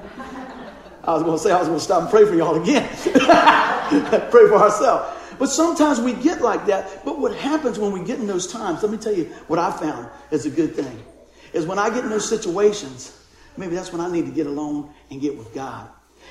[1.03, 2.89] I was going to say I was going to stop and pray for y'all again.
[4.31, 5.19] pray for ourselves.
[5.39, 7.05] But sometimes we get like that.
[7.05, 9.71] But what happens when we get in those times, let me tell you what I
[9.73, 11.03] found is a good thing,
[11.53, 14.93] is when I get in those situations, maybe that's when I need to get alone
[15.11, 15.89] and get with God.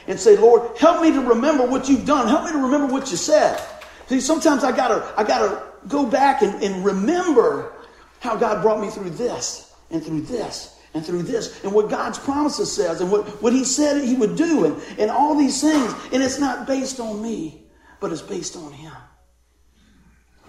[0.08, 2.28] And say, Lord, help me to remember what you've done.
[2.28, 3.62] Help me to remember what you said.
[4.08, 7.74] See, sometimes I gotta, I gotta go back and, and remember
[8.20, 12.18] how God brought me through this and through this and through this and what God's
[12.18, 15.94] promises says and what, what he said he would do and, and all these things.
[16.12, 17.64] And it's not based on me,
[18.00, 18.94] but it's based on him.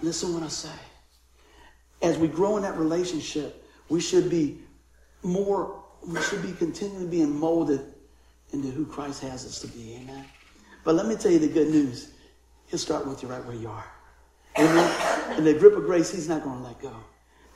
[0.01, 0.69] Listen what I say.
[2.01, 3.60] As we grow in that relationship,
[3.91, 4.57] we should be
[5.21, 7.81] more, we should be continually being molded
[8.53, 9.99] into who Christ has us to be.
[10.01, 10.23] Amen.
[10.85, 12.13] But let me tell you the good news.
[12.67, 13.85] He'll start with you right where you are.
[14.57, 15.37] Amen.
[15.37, 16.95] And the grip of grace, he's not going to let go.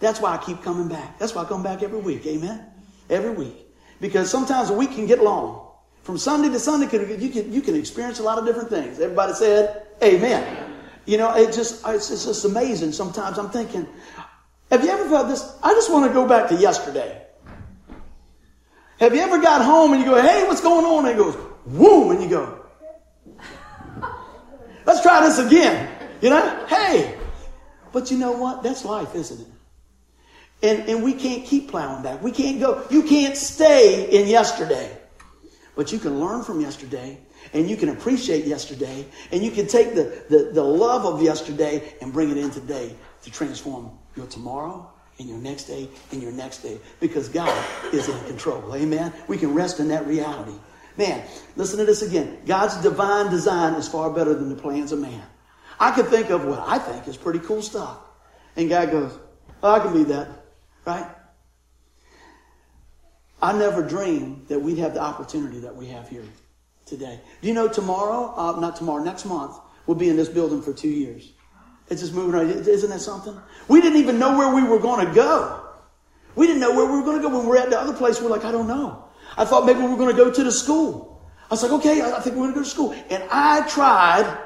[0.01, 1.17] That's why I keep coming back.
[1.17, 2.25] That's why I come back every week.
[2.25, 2.65] Amen.
[3.09, 3.55] Every week.
[4.01, 5.71] Because sometimes a week can get long.
[6.03, 6.85] From Sunday to Sunday,
[7.17, 8.99] you can, you can experience a lot of different things.
[8.99, 10.73] Everybody said, Amen.
[11.05, 12.91] You know, it just, it's, it's just amazing.
[12.91, 13.87] Sometimes I'm thinking,
[14.71, 15.57] have you ever felt this?
[15.61, 17.21] I just want to go back to yesterday.
[18.99, 21.05] Have you ever got home and you go, hey, what's going on?
[21.05, 21.35] And it goes,
[21.69, 22.65] whoom, and you go,
[24.85, 25.89] let's try this again.
[26.21, 27.17] You know, hey.
[27.91, 28.63] But you know what?
[28.63, 29.47] That's life, isn't it?
[30.63, 32.23] And, and we can't keep plowing back.
[32.23, 32.85] We can't go.
[32.89, 34.97] You can't stay in yesterday.
[35.75, 37.17] But you can learn from yesterday
[37.53, 41.93] and you can appreciate yesterday and you can take the, the, the love of yesterday
[42.01, 46.31] and bring it in today to transform your tomorrow and your next day and your
[46.31, 48.75] next day because God is in control.
[48.75, 49.11] Amen.
[49.27, 50.55] We can rest in that reality.
[50.95, 52.37] Man, listen to this again.
[52.45, 55.23] God's divine design is far better than the plans of man.
[55.79, 57.97] I can think of what I think is pretty cool stuff.
[58.55, 59.17] And God goes,
[59.63, 60.29] oh, I can be that.
[60.85, 61.09] Right?
[63.41, 66.23] I never dreamed that we'd have the opportunity that we have here
[66.85, 67.19] today.
[67.41, 69.57] Do you know tomorrow, uh, not tomorrow, next month,
[69.87, 71.31] we'll be in this building for two years.
[71.89, 72.67] It's just moving around.
[72.67, 73.39] Isn't that something?
[73.67, 75.61] We didn't even know where we were going to go.
[76.35, 77.29] We didn't know where we were going to go.
[77.29, 79.05] When we were at the other place, we we're like, I don't know.
[79.37, 81.21] I thought maybe we were going to go to the school.
[81.49, 82.95] I was like, okay, I think we're going to go to school.
[83.09, 84.37] And I tried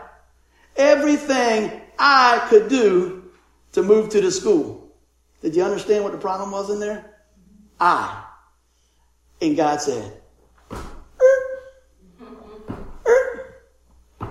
[0.75, 3.31] everything I could do
[3.71, 4.91] to move to the school.
[5.41, 7.15] Did you understand what the problem was in there?
[7.79, 8.25] I.
[9.41, 10.21] And God said,
[10.71, 10.77] er,
[13.07, 14.27] er.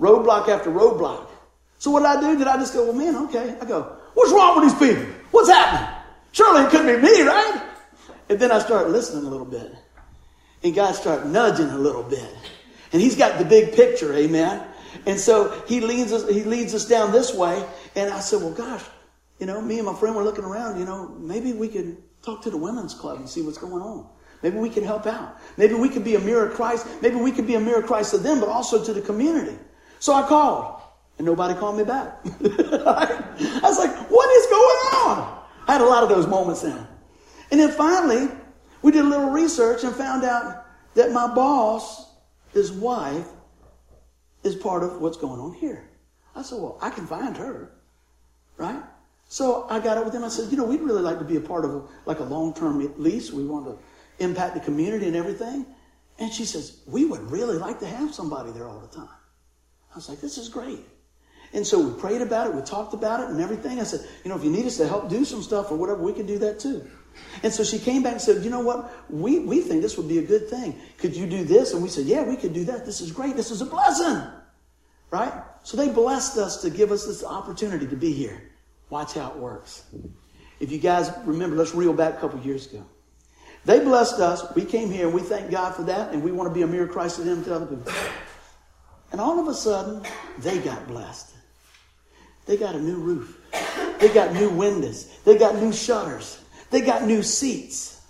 [0.00, 1.27] roadblock after roadblock.
[1.78, 2.38] So what did I do?
[2.38, 3.56] Did I just go, well, man, okay.
[3.60, 5.04] I go, what's wrong with these people?
[5.30, 5.88] What's happening?
[6.32, 7.62] Surely it couldn't be me, right?
[8.28, 9.74] And then I start listening a little bit.
[10.62, 12.28] And God started nudging a little bit.
[12.92, 14.66] And he's got the big picture, amen.
[15.06, 17.64] And so he leads us, he leads us down this way.
[17.94, 18.82] And I said, well, gosh,
[19.38, 22.42] you know, me and my friend were looking around, you know, maybe we could talk
[22.42, 24.08] to the women's club and see what's going on.
[24.42, 25.36] Maybe we can help out.
[25.56, 26.86] Maybe we could be a mirror of Christ.
[27.02, 29.56] Maybe we could be a mirror of Christ to them, but also to the community.
[30.00, 30.77] So I called
[31.18, 32.18] and nobody called me back.
[32.24, 35.44] I was like, what is going on?
[35.66, 36.86] I had a lot of those moments then.
[37.50, 38.28] And then finally,
[38.82, 42.12] we did a little research and found out that my boss,
[42.52, 43.28] his wife,
[44.44, 45.88] is part of what's going on here.
[46.34, 47.72] I said, well, I can find her.
[48.56, 48.82] right?
[49.28, 50.24] So I got up with them.
[50.24, 52.24] I said, you know, we'd really like to be a part of a, like a
[52.24, 53.32] long-term lease.
[53.32, 53.78] We want to
[54.24, 55.66] impact the community and everything.
[56.18, 59.08] And she says, we would really like to have somebody there all the time.
[59.92, 60.84] I was like, this is great.
[61.52, 63.80] And so we prayed about it, we talked about it and everything.
[63.80, 66.02] I said, you know, if you need us to help do some stuff or whatever,
[66.02, 66.86] we can do that too.
[67.42, 68.92] And so she came back and said, you know what?
[69.10, 70.78] We, we think this would be a good thing.
[70.98, 71.72] Could you do this?
[71.72, 72.84] And we said, yeah, we could do that.
[72.84, 73.36] This is great.
[73.36, 74.22] This is a blessing.
[75.10, 75.32] Right?
[75.62, 78.50] So they blessed us to give us this opportunity to be here.
[78.90, 79.84] Watch how it works.
[80.60, 82.84] If you guys remember, let's reel back a couple years ago.
[83.64, 84.54] They blessed us.
[84.54, 86.12] We came here and we thank God for that.
[86.12, 87.92] And we want to be a mirror Christ to them to other people.
[89.12, 90.02] And all of a sudden,
[90.38, 91.34] they got blessed.
[92.48, 93.38] They got a new roof.
[94.00, 95.04] They got new windows.
[95.24, 96.42] They got new shutters.
[96.70, 98.00] They got new seats.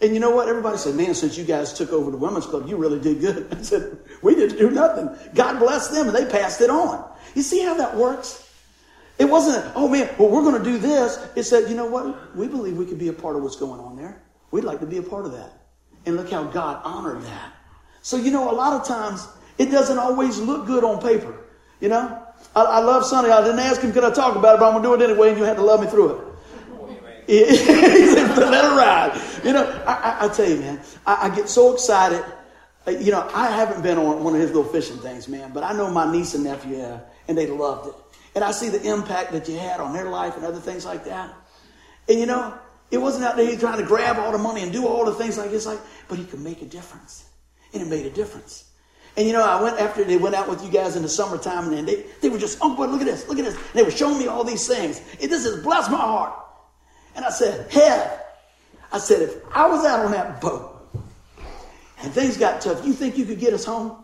[0.00, 0.48] And you know what?
[0.48, 3.52] Everybody said, man, since you guys took over the women's club, you really did good.
[3.52, 5.10] I said, we didn't do nothing.
[5.34, 7.10] God blessed them and they passed it on.
[7.34, 8.48] You see how that works?
[9.18, 11.18] It wasn't, oh man, well, we're going to do this.
[11.34, 12.36] It said, you know what?
[12.36, 14.22] We believe we could be a part of what's going on there.
[14.52, 15.50] We'd like to be a part of that.
[16.06, 17.52] And look how God honored that.
[18.02, 19.26] So, you know, a lot of times
[19.58, 21.36] it doesn't always look good on paper.
[21.80, 22.22] You know,
[22.54, 23.30] I, I love Sonny.
[23.30, 25.10] I didn't ask him, could I talk about it, but I'm going to do it
[25.10, 26.32] anyway, and you had to love me through it.
[27.26, 29.20] he said, let it ride.
[29.44, 32.22] You know, I, I, I tell you, man, I, I, get so excited.
[32.86, 35.62] Uh, you know, I haven't been on one of his little fishing things, man, but
[35.62, 37.94] I know my niece and nephew have, and they loved it.
[38.34, 41.04] And I see the impact that you had on their life and other things like
[41.04, 41.32] that.
[42.08, 42.54] And you know,
[42.90, 45.38] it wasn't out there trying to grab all the money and do all the things
[45.38, 47.24] like this, like, but he could make a difference.
[47.72, 48.64] And it made a difference.
[49.16, 51.72] And you know, I went after they went out with you guys in the summertime,
[51.72, 53.54] and they, they were just, oh boy, look at this, look at this.
[53.54, 55.02] And they were showing me all these things.
[55.20, 56.34] It, this has blessed my heart.
[57.14, 58.10] And I said, Hev,
[58.90, 60.88] I said, if I was out on that boat
[62.02, 64.02] and things got tough, you think you could get us home?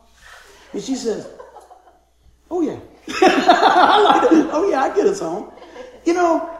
[0.74, 1.26] And she says,
[2.50, 2.78] Oh yeah.
[3.08, 4.48] I like it.
[4.52, 5.50] Oh yeah, I get us home.
[6.04, 6.58] You know,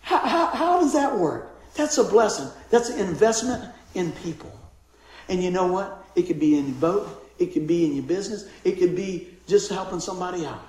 [0.00, 1.50] how, how, how does that work?
[1.74, 2.48] That's a blessing.
[2.70, 4.52] That's an investment in people.
[5.28, 6.04] And you know what?
[6.14, 7.23] It could be in your boat.
[7.38, 8.48] It could be in your business.
[8.64, 10.62] It could be just helping somebody out.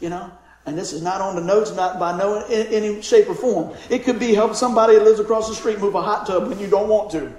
[0.00, 0.30] You know?
[0.64, 3.76] And this is not on the notes, not by no in any shape or form.
[3.90, 6.58] It could be helping somebody that lives across the street move a hot tub when
[6.60, 7.32] you don't want to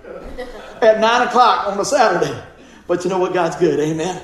[0.82, 2.38] at nine o'clock on a Saturday.
[2.86, 3.34] But you know what?
[3.34, 3.80] God's good.
[3.80, 4.22] Amen.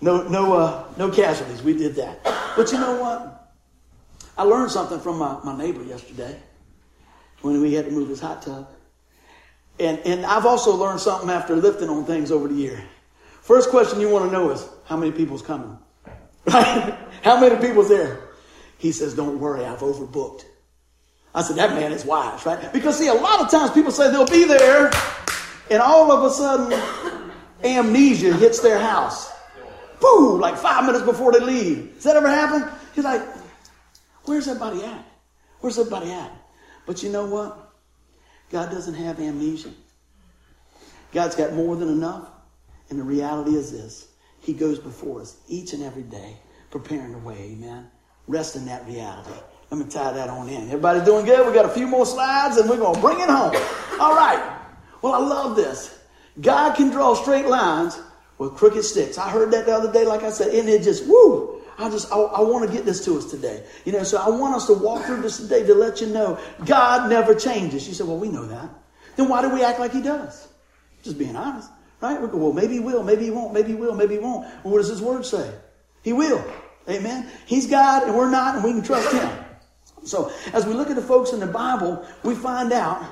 [0.00, 1.62] No, no, uh, no casualties.
[1.62, 2.22] We did that.
[2.56, 3.52] But you know what?
[4.38, 6.38] I learned something from my, my neighbor yesterday
[7.42, 8.68] when we had to move his hot tub.
[9.78, 12.82] And, and I've also learned something after lifting on things over the year.
[13.50, 15.76] First question you want to know is how many people's coming?
[16.46, 16.96] Right?
[17.22, 18.28] how many people's there?
[18.78, 20.44] He says, Don't worry, I've overbooked.
[21.34, 22.72] I said, That man is wise, right?
[22.72, 24.92] Because see, a lot of times people say they'll be there,
[25.68, 26.80] and all of a sudden,
[27.64, 29.32] amnesia hits their house.
[30.00, 31.94] Boom, like five minutes before they leave.
[31.94, 32.70] Does that ever happen?
[32.94, 33.22] He's like,
[34.26, 35.04] Where's everybody at?
[35.58, 36.30] Where's everybody at?
[36.86, 37.72] But you know what?
[38.52, 39.70] God doesn't have amnesia.
[41.10, 42.28] God's got more than enough.
[42.90, 44.08] And the reality is this
[44.40, 46.36] He goes before us each and every day,
[46.70, 47.52] preparing the way.
[47.52, 47.88] Amen.
[48.26, 49.30] Rest in that reality.
[49.70, 50.64] Let me tie that on in.
[50.64, 51.46] Everybody doing good?
[51.46, 53.54] We got a few more slides and we're going to bring it home.
[54.00, 54.58] All right.
[55.00, 55.96] Well, I love this.
[56.40, 57.98] God can draw straight lines
[58.38, 59.16] with crooked sticks.
[59.16, 62.12] I heard that the other day, like I said, and it just, woo, I just,
[62.12, 63.64] I, I want to get this to us today.
[63.84, 66.38] You know, so I want us to walk through this today to let you know
[66.64, 67.86] God never changes.
[67.86, 68.68] You said, well, we know that.
[69.16, 70.48] Then why do we act like he does?
[71.02, 71.70] Just being honest.
[72.00, 72.20] Right?
[72.20, 74.46] Well, maybe he will, maybe he won't, maybe he will, maybe he won't.
[74.64, 75.52] Well, what does his word say?
[76.02, 76.42] He will.
[76.88, 77.28] Amen.
[77.46, 79.44] He's God and we're not, and we can trust him.
[80.04, 83.04] So as we look at the folks in the Bible, we find out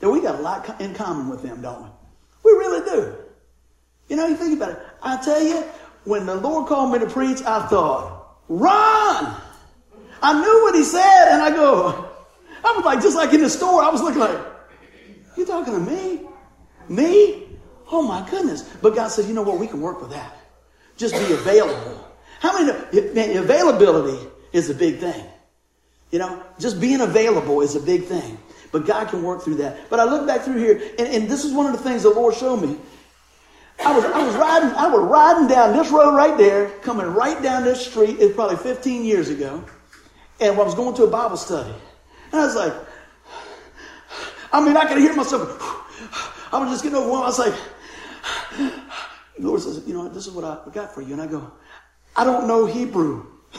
[0.00, 1.88] that we got a lot in common with them, don't we?
[2.44, 3.14] We really do.
[4.08, 4.78] You know, you think about it.
[5.02, 5.64] I tell you,
[6.04, 9.40] when the Lord called me to preach, I thought, run!
[10.20, 12.10] I knew what he said, and I go,
[12.64, 14.38] I was like, just like in the store, I was looking like,
[15.36, 16.20] you talking to me?
[16.88, 17.43] Me?
[17.90, 18.62] Oh my goodness.
[18.82, 19.58] But God said, you know what?
[19.58, 20.36] We can work with that.
[20.96, 22.08] Just be available.
[22.40, 24.18] How many, man, availability
[24.52, 25.24] is a big thing.
[26.10, 28.38] You know, just being available is a big thing.
[28.70, 29.90] But God can work through that.
[29.90, 32.10] But I look back through here, and, and this is one of the things the
[32.10, 32.76] Lord showed me.
[33.84, 37.42] I was, I was riding, I was riding down this road right there, coming right
[37.42, 38.16] down this street.
[38.20, 39.64] It's probably 15 years ago.
[40.40, 41.74] And I was going to a Bible study.
[42.32, 42.72] And I was like,
[44.52, 45.42] I mean, I could hear myself.
[46.52, 47.22] I was just getting over one.
[47.22, 47.54] I was like,
[49.38, 51.12] the Lord says, you know, this is what I got for you.
[51.12, 51.52] And I go,
[52.16, 53.26] I don't know Hebrew.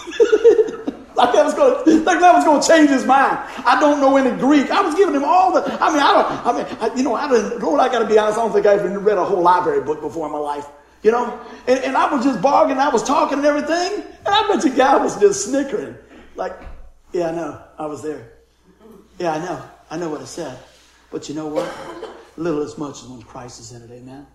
[1.15, 3.38] like that was going, like that was going to change his mind.
[3.65, 4.69] I don't know any Greek.
[4.71, 5.62] I was giving him all the.
[5.81, 6.45] I mean, I don't.
[6.45, 7.62] I mean, I, you know, I didn't.
[7.62, 8.38] Lord, I got to be honest.
[8.38, 10.67] I don't think I even read a whole library book before in my life.
[11.03, 12.79] You know, and, and I was just bargaining.
[12.81, 15.95] I was talking and everything, and I bet the guy was just snickering,
[16.36, 16.53] like,
[17.13, 17.62] Yeah, I know.
[17.77, 18.31] I was there.
[19.19, 19.63] Yeah, I know.
[19.91, 20.58] I know what I said.
[21.12, 21.71] But you know what?
[22.38, 23.91] Little as much as when Christ is in it.
[23.91, 24.25] Amen.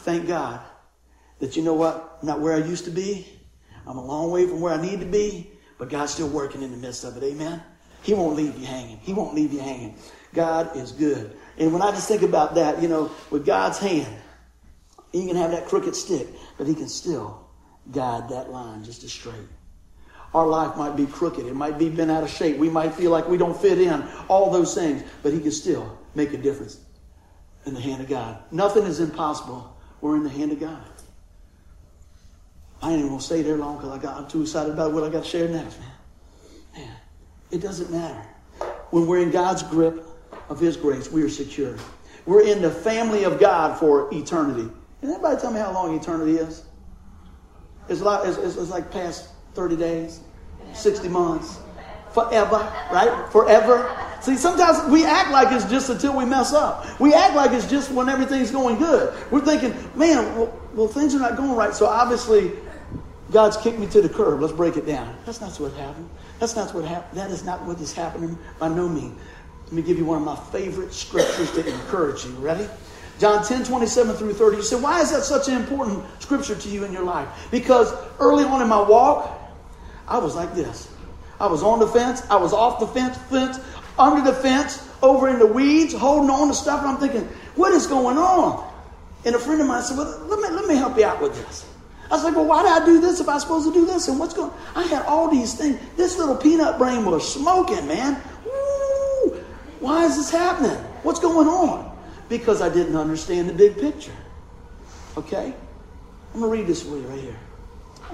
[0.00, 0.60] Thank God
[1.38, 2.18] that you know what?
[2.20, 3.26] I'm not where I used to be.
[3.86, 6.70] I'm a long way from where I need to be, but God's still working in
[6.70, 7.22] the midst of it.
[7.22, 7.62] Amen.
[8.02, 8.98] He won't leave you hanging.
[8.98, 9.96] He won't leave you hanging.
[10.32, 11.36] God is good.
[11.58, 14.14] And when I just think about that, you know, with God's hand,
[15.12, 17.48] you can have that crooked stick, but he can still
[17.90, 19.48] guide that line just as straight.
[20.32, 21.44] Our life might be crooked.
[21.44, 22.56] It might be bent out of shape.
[22.56, 24.04] We might feel like we don't fit in.
[24.28, 25.02] All those things.
[25.22, 26.78] But he can still make a difference
[27.66, 28.38] in the hand of God.
[28.52, 29.76] Nothing is impossible.
[30.00, 30.82] We're in the hand of God.
[32.82, 35.04] I ain't even to stay there long because I got, I'm too excited about what
[35.04, 35.90] I got to share next, man.
[36.74, 36.96] Man,
[37.50, 38.26] it doesn't matter.
[38.90, 40.02] When we're in God's grip
[40.48, 41.76] of His grace, we are secure.
[42.24, 44.70] We're in the family of God for eternity.
[45.00, 46.64] Can anybody tell me how long eternity is?
[47.88, 50.20] It's like, it's, it's like past 30 days,
[50.72, 51.58] 60 months,
[52.12, 53.28] forever, right?
[53.30, 53.96] Forever.
[54.20, 57.00] See, sometimes we act like it's just until we mess up.
[57.00, 59.14] We act like it's just when everything's going good.
[59.30, 61.74] We're thinking, man, well, well things are not going right.
[61.74, 62.52] So obviously,
[63.30, 64.40] God's kicked me to the curb.
[64.40, 65.16] Let's break it down.
[65.24, 66.08] That's not what happened.
[66.38, 67.18] That's not what happened.
[67.18, 69.18] That is not what is happening by no means.
[69.64, 72.32] Let me give you one of my favorite scriptures to encourage you.
[72.32, 72.68] Ready?
[73.20, 74.56] John 10, 27 through 30.
[74.56, 77.28] You say, why is that such an important scripture to you in your life?
[77.50, 79.30] Because early on in my walk,
[80.08, 80.90] I was like this.
[81.38, 82.22] I was on the fence.
[82.30, 83.60] I was off the fence, fence,
[84.00, 86.80] under the fence, over in the weeds, holding on to stuff.
[86.80, 88.68] And I'm thinking, what is going on?
[89.24, 91.34] And a friend of mine said, well, let me, let me help you out with
[91.34, 91.66] this.
[92.10, 93.86] I was like, well, why did I do this if I was supposed to do
[93.86, 94.08] this?
[94.08, 94.58] And what's going on?
[94.74, 95.78] I had all these things.
[95.96, 98.20] This little peanut brain was smoking, man.
[98.44, 99.44] Woo!
[99.78, 100.76] Why is this happening?
[101.02, 101.96] What's going on?
[102.28, 104.16] Because I didn't understand the big picture.
[105.16, 105.54] Okay?
[106.34, 107.38] I'm going to read this for you right here.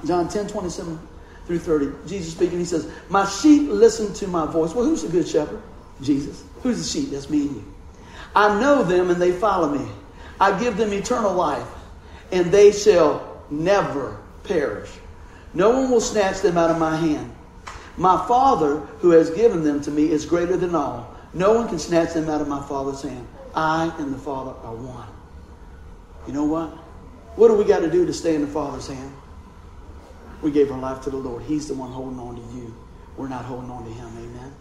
[0.05, 0.99] John 10, 27
[1.46, 2.09] through 30.
[2.09, 4.75] Jesus speaking, he says, My sheep listen to my voice.
[4.75, 5.62] Well, who's the good shepherd?
[6.00, 6.44] Jesus.
[6.62, 7.11] Who's the sheep?
[7.11, 7.74] That's me and you.
[8.35, 9.90] I know them and they follow me.
[10.40, 11.66] I give them eternal life,
[12.30, 14.90] and they shall never perish.
[15.54, 17.35] No one will snatch them out of my hand.
[17.96, 21.16] My Father, who has given them to me, is greater than all.
[21.32, 23.26] No one can snatch them out of my Father's hand.
[23.54, 25.09] I and the Father are one.
[26.26, 26.68] You know what?
[27.37, 29.12] What do we got to do to stay in the Father's hand?
[30.42, 31.42] We gave our life to the Lord.
[31.44, 32.74] He's the one holding on to you.
[33.16, 34.09] We're not holding on to Him.
[34.09, 34.54] Amen.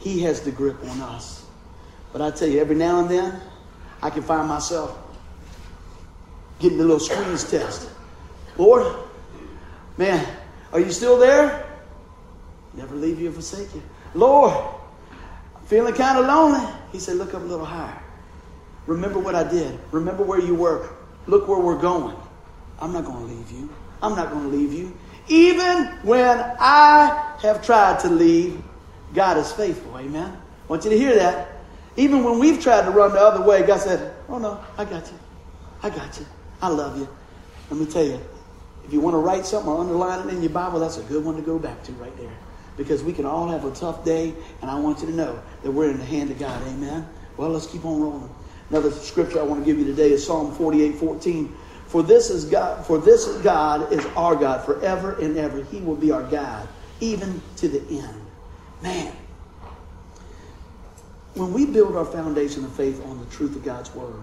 [0.00, 1.44] He has the grip on us.
[2.12, 3.40] But I tell you, every now and then,
[4.02, 4.96] I can find myself
[6.58, 7.90] getting a little squeeze test.
[8.56, 8.94] Lord,
[9.96, 10.26] man,
[10.72, 11.66] are you still there?
[12.74, 13.82] Never leave you or forsake you.
[14.14, 14.52] Lord,
[15.56, 16.66] I'm feeling kind of lonely.
[16.92, 18.02] He said, Look up a little higher.
[18.86, 19.78] Remember what I did.
[19.92, 20.88] Remember where you were.
[21.26, 22.16] Look where we're going.
[22.80, 23.68] I'm not going to leave you.
[24.02, 24.96] I'm not going to leave you.
[25.28, 28.62] Even when I have tried to leave,
[29.14, 29.98] God is faithful.
[29.98, 30.30] Amen.
[30.30, 31.48] I want you to hear that.
[31.96, 35.06] Even when we've tried to run the other way, God said, Oh no, I got
[35.06, 35.18] you.
[35.82, 36.26] I got you.
[36.60, 37.08] I love you.
[37.70, 38.20] Let me tell you,
[38.84, 41.24] if you want to write something or underline it in your Bible, that's a good
[41.24, 42.32] one to go back to right there.
[42.76, 45.70] Because we can all have a tough day, and I want you to know that
[45.70, 46.62] we're in the hand of God.
[46.68, 47.06] Amen.
[47.36, 48.30] Well, let's keep on rolling.
[48.70, 51.54] Another scripture I want to give you today is Psalm 48, 14.
[51.86, 55.64] For this is God, for this God is our God forever and ever.
[55.64, 56.68] He will be our God,
[57.00, 58.27] even to the end.
[58.82, 59.12] Man,
[61.34, 64.22] when we build our foundation of faith on the truth of God's word,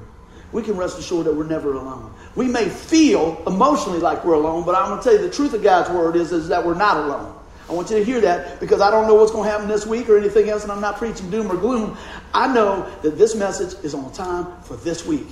[0.51, 2.13] we can rest assured that we're never alone.
[2.35, 5.53] We may feel emotionally like we're alone, but I'm going to tell you the truth
[5.53, 7.35] of God's word is, is that we're not alone.
[7.67, 9.85] I want you to hear that because I don't know what's going to happen this
[9.85, 11.97] week or anything else, and I'm not preaching doom or gloom.
[12.33, 15.27] I know that this message is on time for this week.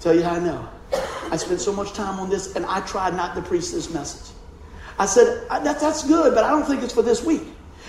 [0.00, 0.68] Tell you how I know.
[1.30, 4.34] I spent so much time on this, and I tried not to preach this message.
[4.98, 7.42] I said, that, that's good, but I don't think it's for this week.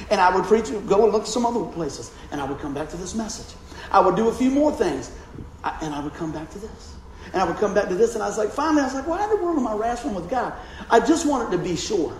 [0.10, 2.90] And I would preach, go and look some other places, and I would come back
[2.90, 3.56] to this message.
[3.92, 5.12] I would do a few more things,
[5.82, 6.96] and I would come back to this.
[7.32, 9.08] And I would come back to this, and I was like, finally, I was like,
[9.08, 10.54] why in the world am I wrestling with God?
[10.90, 12.18] I just wanted to be sure.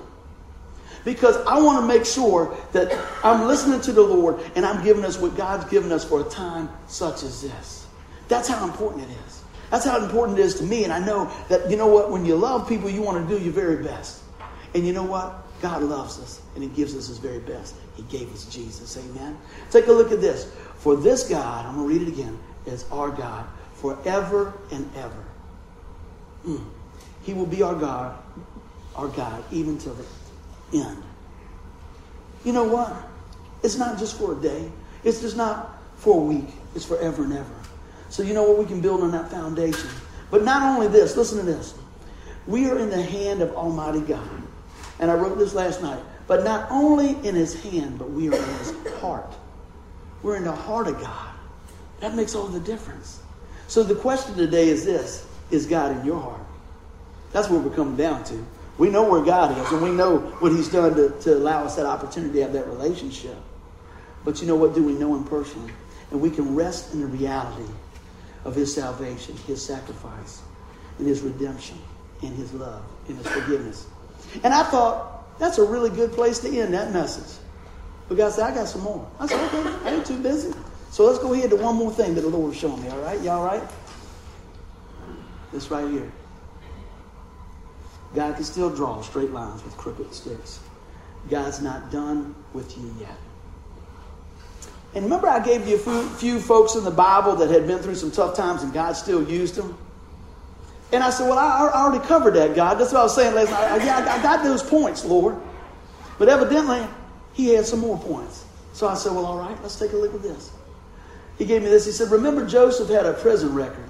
[1.06, 5.04] Because I want to make sure that I'm listening to the Lord and I'm giving
[5.04, 7.86] us what God's given us for a time such as this.
[8.30, 9.44] That's how important it is.
[9.70, 10.86] That's how important it is to me.
[10.86, 13.44] And I know that, you know what, when you love people, you want to do
[13.44, 14.22] your very best.
[14.74, 15.43] And you know what?
[15.64, 17.76] God loves us and He gives us His very best.
[17.96, 18.98] He gave us Jesus.
[18.98, 19.38] Amen.
[19.72, 20.52] Take a look at this.
[20.76, 23.46] For this God, I'm going to read it again, is our God
[23.76, 25.24] forever and ever.
[26.46, 26.66] Mm.
[27.24, 28.22] He will be our God,
[28.98, 30.06] our God, even till the
[30.80, 31.02] end.
[32.44, 32.94] You know what?
[33.64, 34.70] It's not just for a day.
[35.06, 36.50] It's just not for a week.
[36.76, 37.56] It's forever and ever.
[38.10, 38.58] So you know what?
[38.58, 39.90] We can build on that foundation.
[40.30, 41.74] But not only this, listen to this.
[42.48, 44.43] We are in the hand of Almighty God.
[45.00, 46.02] And I wrote this last night.
[46.28, 49.34] But not only in his hand, but we are in his heart.
[50.22, 51.30] We're in the heart of God.
[52.00, 53.22] That makes all the difference.
[53.68, 56.42] So the question today is this Is God in your heart?
[57.32, 58.46] That's what we're coming down to.
[58.78, 61.76] We know where God is, and we know what He's done to, to allow us
[61.76, 63.36] that opportunity to have that relationship.
[64.24, 64.74] But you know what?
[64.74, 65.72] Do we know Him personally?
[66.12, 67.70] And we can rest in the reality
[68.46, 70.42] of His salvation, His sacrifice,
[70.98, 71.78] and His redemption,
[72.22, 73.88] and His love, and His forgiveness.
[74.44, 77.40] And I thought that's a really good place to end that message.
[78.08, 79.10] But God said, I got some more.
[79.20, 80.54] I said, okay, I ain't too busy.
[80.92, 83.00] So let's go ahead to one more thing that the Lord was showing me, all
[83.00, 83.20] right?
[83.22, 83.64] Y'all right?
[85.52, 86.12] This right here.
[88.14, 90.60] God can still draw straight lines with crooked sticks.
[91.30, 93.18] God's not done with you yet.
[94.94, 97.80] And remember, I gave you a few, few, folks in the Bible that had been
[97.80, 99.76] through some tough times and God still used them?
[100.94, 102.76] And I said, Well, I, I already covered that, God.
[102.76, 103.64] That's what I was saying last night.
[103.64, 105.36] I, yeah, I got those points, Lord.
[106.20, 106.88] But evidently,
[107.34, 108.46] He had some more points.
[108.74, 110.52] So I said, Well, all right, let's take a look at this.
[111.40, 111.86] He gave me this.
[111.86, 113.90] He said, Remember, Joseph had a prison record.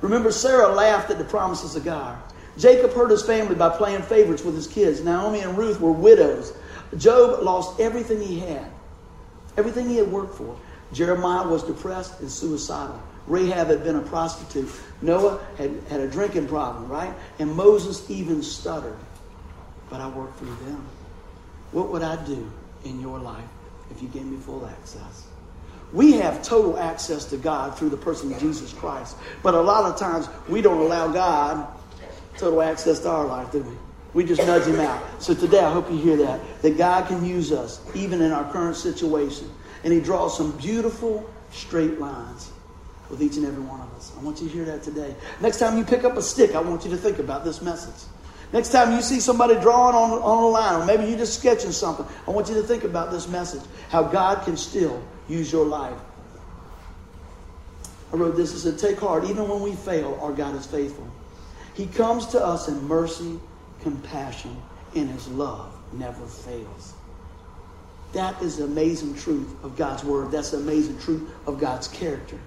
[0.00, 2.18] Remember, Sarah laughed at the promises of God.
[2.56, 5.02] Jacob hurt his family by playing favorites with his kids.
[5.02, 6.54] Naomi and Ruth were widows.
[6.96, 8.70] Job lost everything he had,
[9.56, 10.58] everything he had worked for.
[10.92, 13.00] Jeremiah was depressed and suicidal.
[13.28, 14.68] Rahab had been a prostitute.
[15.02, 17.12] Noah had, had a drinking problem, right?
[17.38, 18.96] And Moses even stuttered.
[19.90, 20.84] But I worked through them.
[21.72, 22.50] What would I do
[22.84, 23.44] in your life
[23.90, 25.26] if you gave me full access?
[25.92, 29.16] We have total access to God through the person of Jesus Christ.
[29.42, 31.66] But a lot of times we don't allow God
[32.36, 33.74] total access to our life, do we?
[34.14, 35.02] We just nudge him out.
[35.22, 36.40] So today, I hope you hear that.
[36.62, 39.50] That God can use us even in our current situation.
[39.84, 42.50] And he draws some beautiful straight lines
[43.10, 44.12] with each and every one of us.
[44.18, 45.14] I want you to hear that today.
[45.40, 48.08] Next time you pick up a stick, I want you to think about this message.
[48.52, 51.72] Next time you see somebody drawing on, on a line, or maybe you're just sketching
[51.72, 55.66] something, I want you to think about this message how God can still use your
[55.66, 55.98] life.
[58.12, 58.52] I wrote this.
[58.54, 61.06] It said, Take heart, even when we fail, our God is faithful.
[61.74, 63.38] He comes to us in mercy,
[63.82, 64.56] compassion,
[64.94, 66.94] and his love never fails.
[68.12, 70.30] That is the amazing truth of God's word.
[70.30, 72.38] That's the amazing truth of God's character.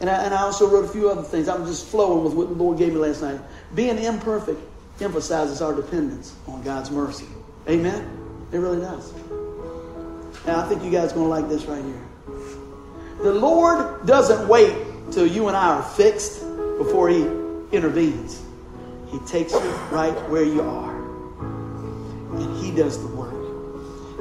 [0.00, 1.48] And I, and I also wrote a few other things.
[1.48, 3.40] I'm just flowing with what the Lord gave me last night.
[3.74, 4.60] Being imperfect
[5.00, 7.26] emphasizes our dependence on God's mercy.
[7.68, 8.48] Amen?
[8.52, 9.12] It really does.
[10.46, 12.02] And I think you guys are going to like this right here.
[13.22, 14.74] The Lord doesn't wait
[15.10, 16.40] till you and I are fixed
[16.78, 17.22] before He
[17.72, 18.42] intervenes.
[19.08, 20.94] He takes you right where you are.
[22.36, 23.32] And He does the work.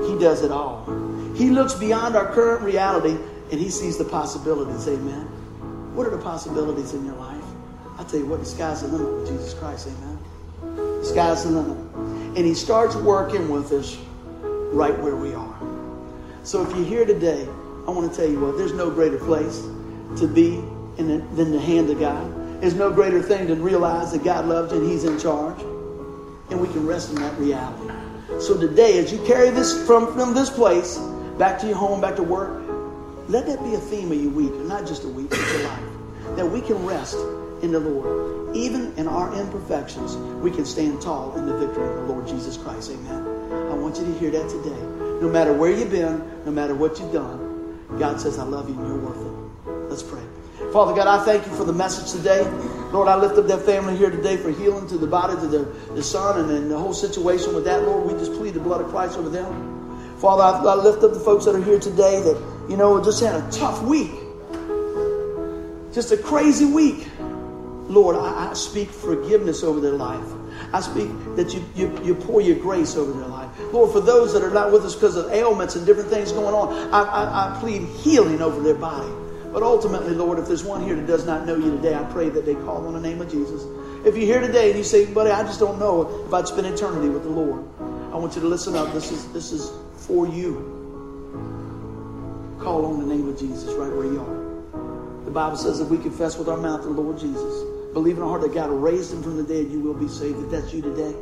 [0.08, 0.86] He does it all.
[1.36, 3.18] He looks beyond our current reality
[3.52, 4.88] and He sees the possibilities.
[4.88, 5.28] Amen.
[5.96, 7.44] What are the possibilities in your life?
[7.98, 9.88] I tell you what, the sky's the limit with Jesus Christ.
[9.88, 10.20] Amen.
[10.76, 11.78] The sky's the limit.
[12.36, 13.98] And He starts working with us
[14.74, 15.58] right where we are.
[16.44, 17.48] So if you're here today,
[17.88, 19.62] I want to tell you what, there's no greater place
[20.18, 20.62] to be
[20.98, 22.62] the, than the hand of God.
[22.62, 25.62] There's no greater thing than realize that God loves you and He's in charge.
[26.50, 27.94] And we can rest in that reality.
[28.42, 30.98] So today, as you carry this from, from this place
[31.38, 32.65] back to your home, back to work,
[33.28, 35.64] let that be a theme of your week, and not just a week, but your
[35.64, 35.84] life.
[36.36, 37.16] That we can rest
[37.62, 38.56] in the Lord.
[38.56, 42.58] Even in our imperfections, we can stand tall in the victory of the Lord Jesus
[42.58, 42.92] Christ.
[42.92, 43.22] Amen.
[43.70, 44.82] I want you to hear that today.
[45.22, 48.76] No matter where you've been, no matter what you've done, God says, I love you
[48.76, 49.90] and you're worth it.
[49.90, 50.22] Let's pray.
[50.72, 52.44] Father God, I thank you for the message today.
[52.92, 55.60] Lord, I lift up that family here today for healing to the body, to the,
[55.94, 57.84] the son, and, and the whole situation with that.
[57.84, 60.18] Lord, we just plead the blood of Christ over them.
[60.20, 63.24] Father, I, I lift up the folks that are here today that, you know, just
[63.24, 64.12] had a tough week.
[65.94, 67.08] Just a crazy week.
[67.88, 70.26] Lord, I, I speak forgiveness over their life.
[70.74, 73.50] I speak that you, you, you pour your grace over their life.
[73.72, 76.56] Lord, for those that are not with us because of ailments and different things going
[76.56, 79.12] on, I, I, I plead healing over their body.
[79.54, 82.30] But ultimately, Lord, if there's one here that does not know you today, I pray
[82.30, 83.64] that they call on the name of Jesus.
[84.06, 86.68] If you're here today and you say, buddy, I just don't know if I'd spend
[86.68, 87.64] eternity with the Lord,
[88.12, 88.92] I want you to listen up.
[88.94, 90.75] This is, this is for you.
[92.60, 95.26] Call on the name of Jesus right where you are.
[95.26, 98.30] The Bible says if we confess with our mouth the Lord Jesus, believe in our
[98.30, 100.40] heart that God raised him from the dead, you will be saved.
[100.40, 101.14] If that's you today,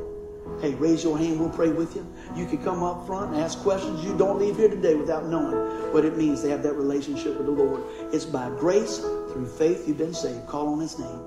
[0.61, 1.39] hey, raise your hand.
[1.39, 2.05] We'll pray with you.
[2.35, 4.03] You can come up front and ask questions.
[4.03, 7.47] You don't leave here today without knowing what it means to have that relationship with
[7.47, 7.81] the Lord.
[8.13, 10.47] It's by grace, through faith, you've been saved.
[10.47, 11.19] Call on his name.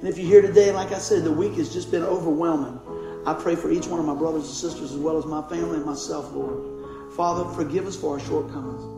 [0.00, 2.80] And if you're here today, like I said, the week has just been overwhelming.
[3.26, 5.76] I pray for each one of my brothers and sisters as well as my family
[5.76, 7.12] and myself, Lord.
[7.16, 8.89] Father, forgive us for our shortcomings.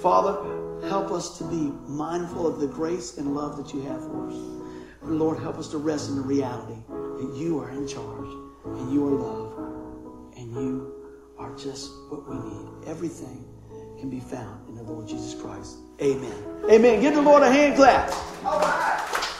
[0.00, 4.28] Father, help us to be mindful of the grace and love that you have for
[4.28, 4.34] us.
[5.02, 8.28] Lord, help us to rest in the reality that you are in charge
[8.64, 10.92] and you are love and you
[11.38, 12.88] are just what we need.
[12.88, 13.44] Everything
[13.98, 15.76] can be found in the Lord Jesus Christ.
[16.02, 16.44] Amen.
[16.70, 17.00] Amen.
[17.00, 19.32] Give the Lord a hand clap.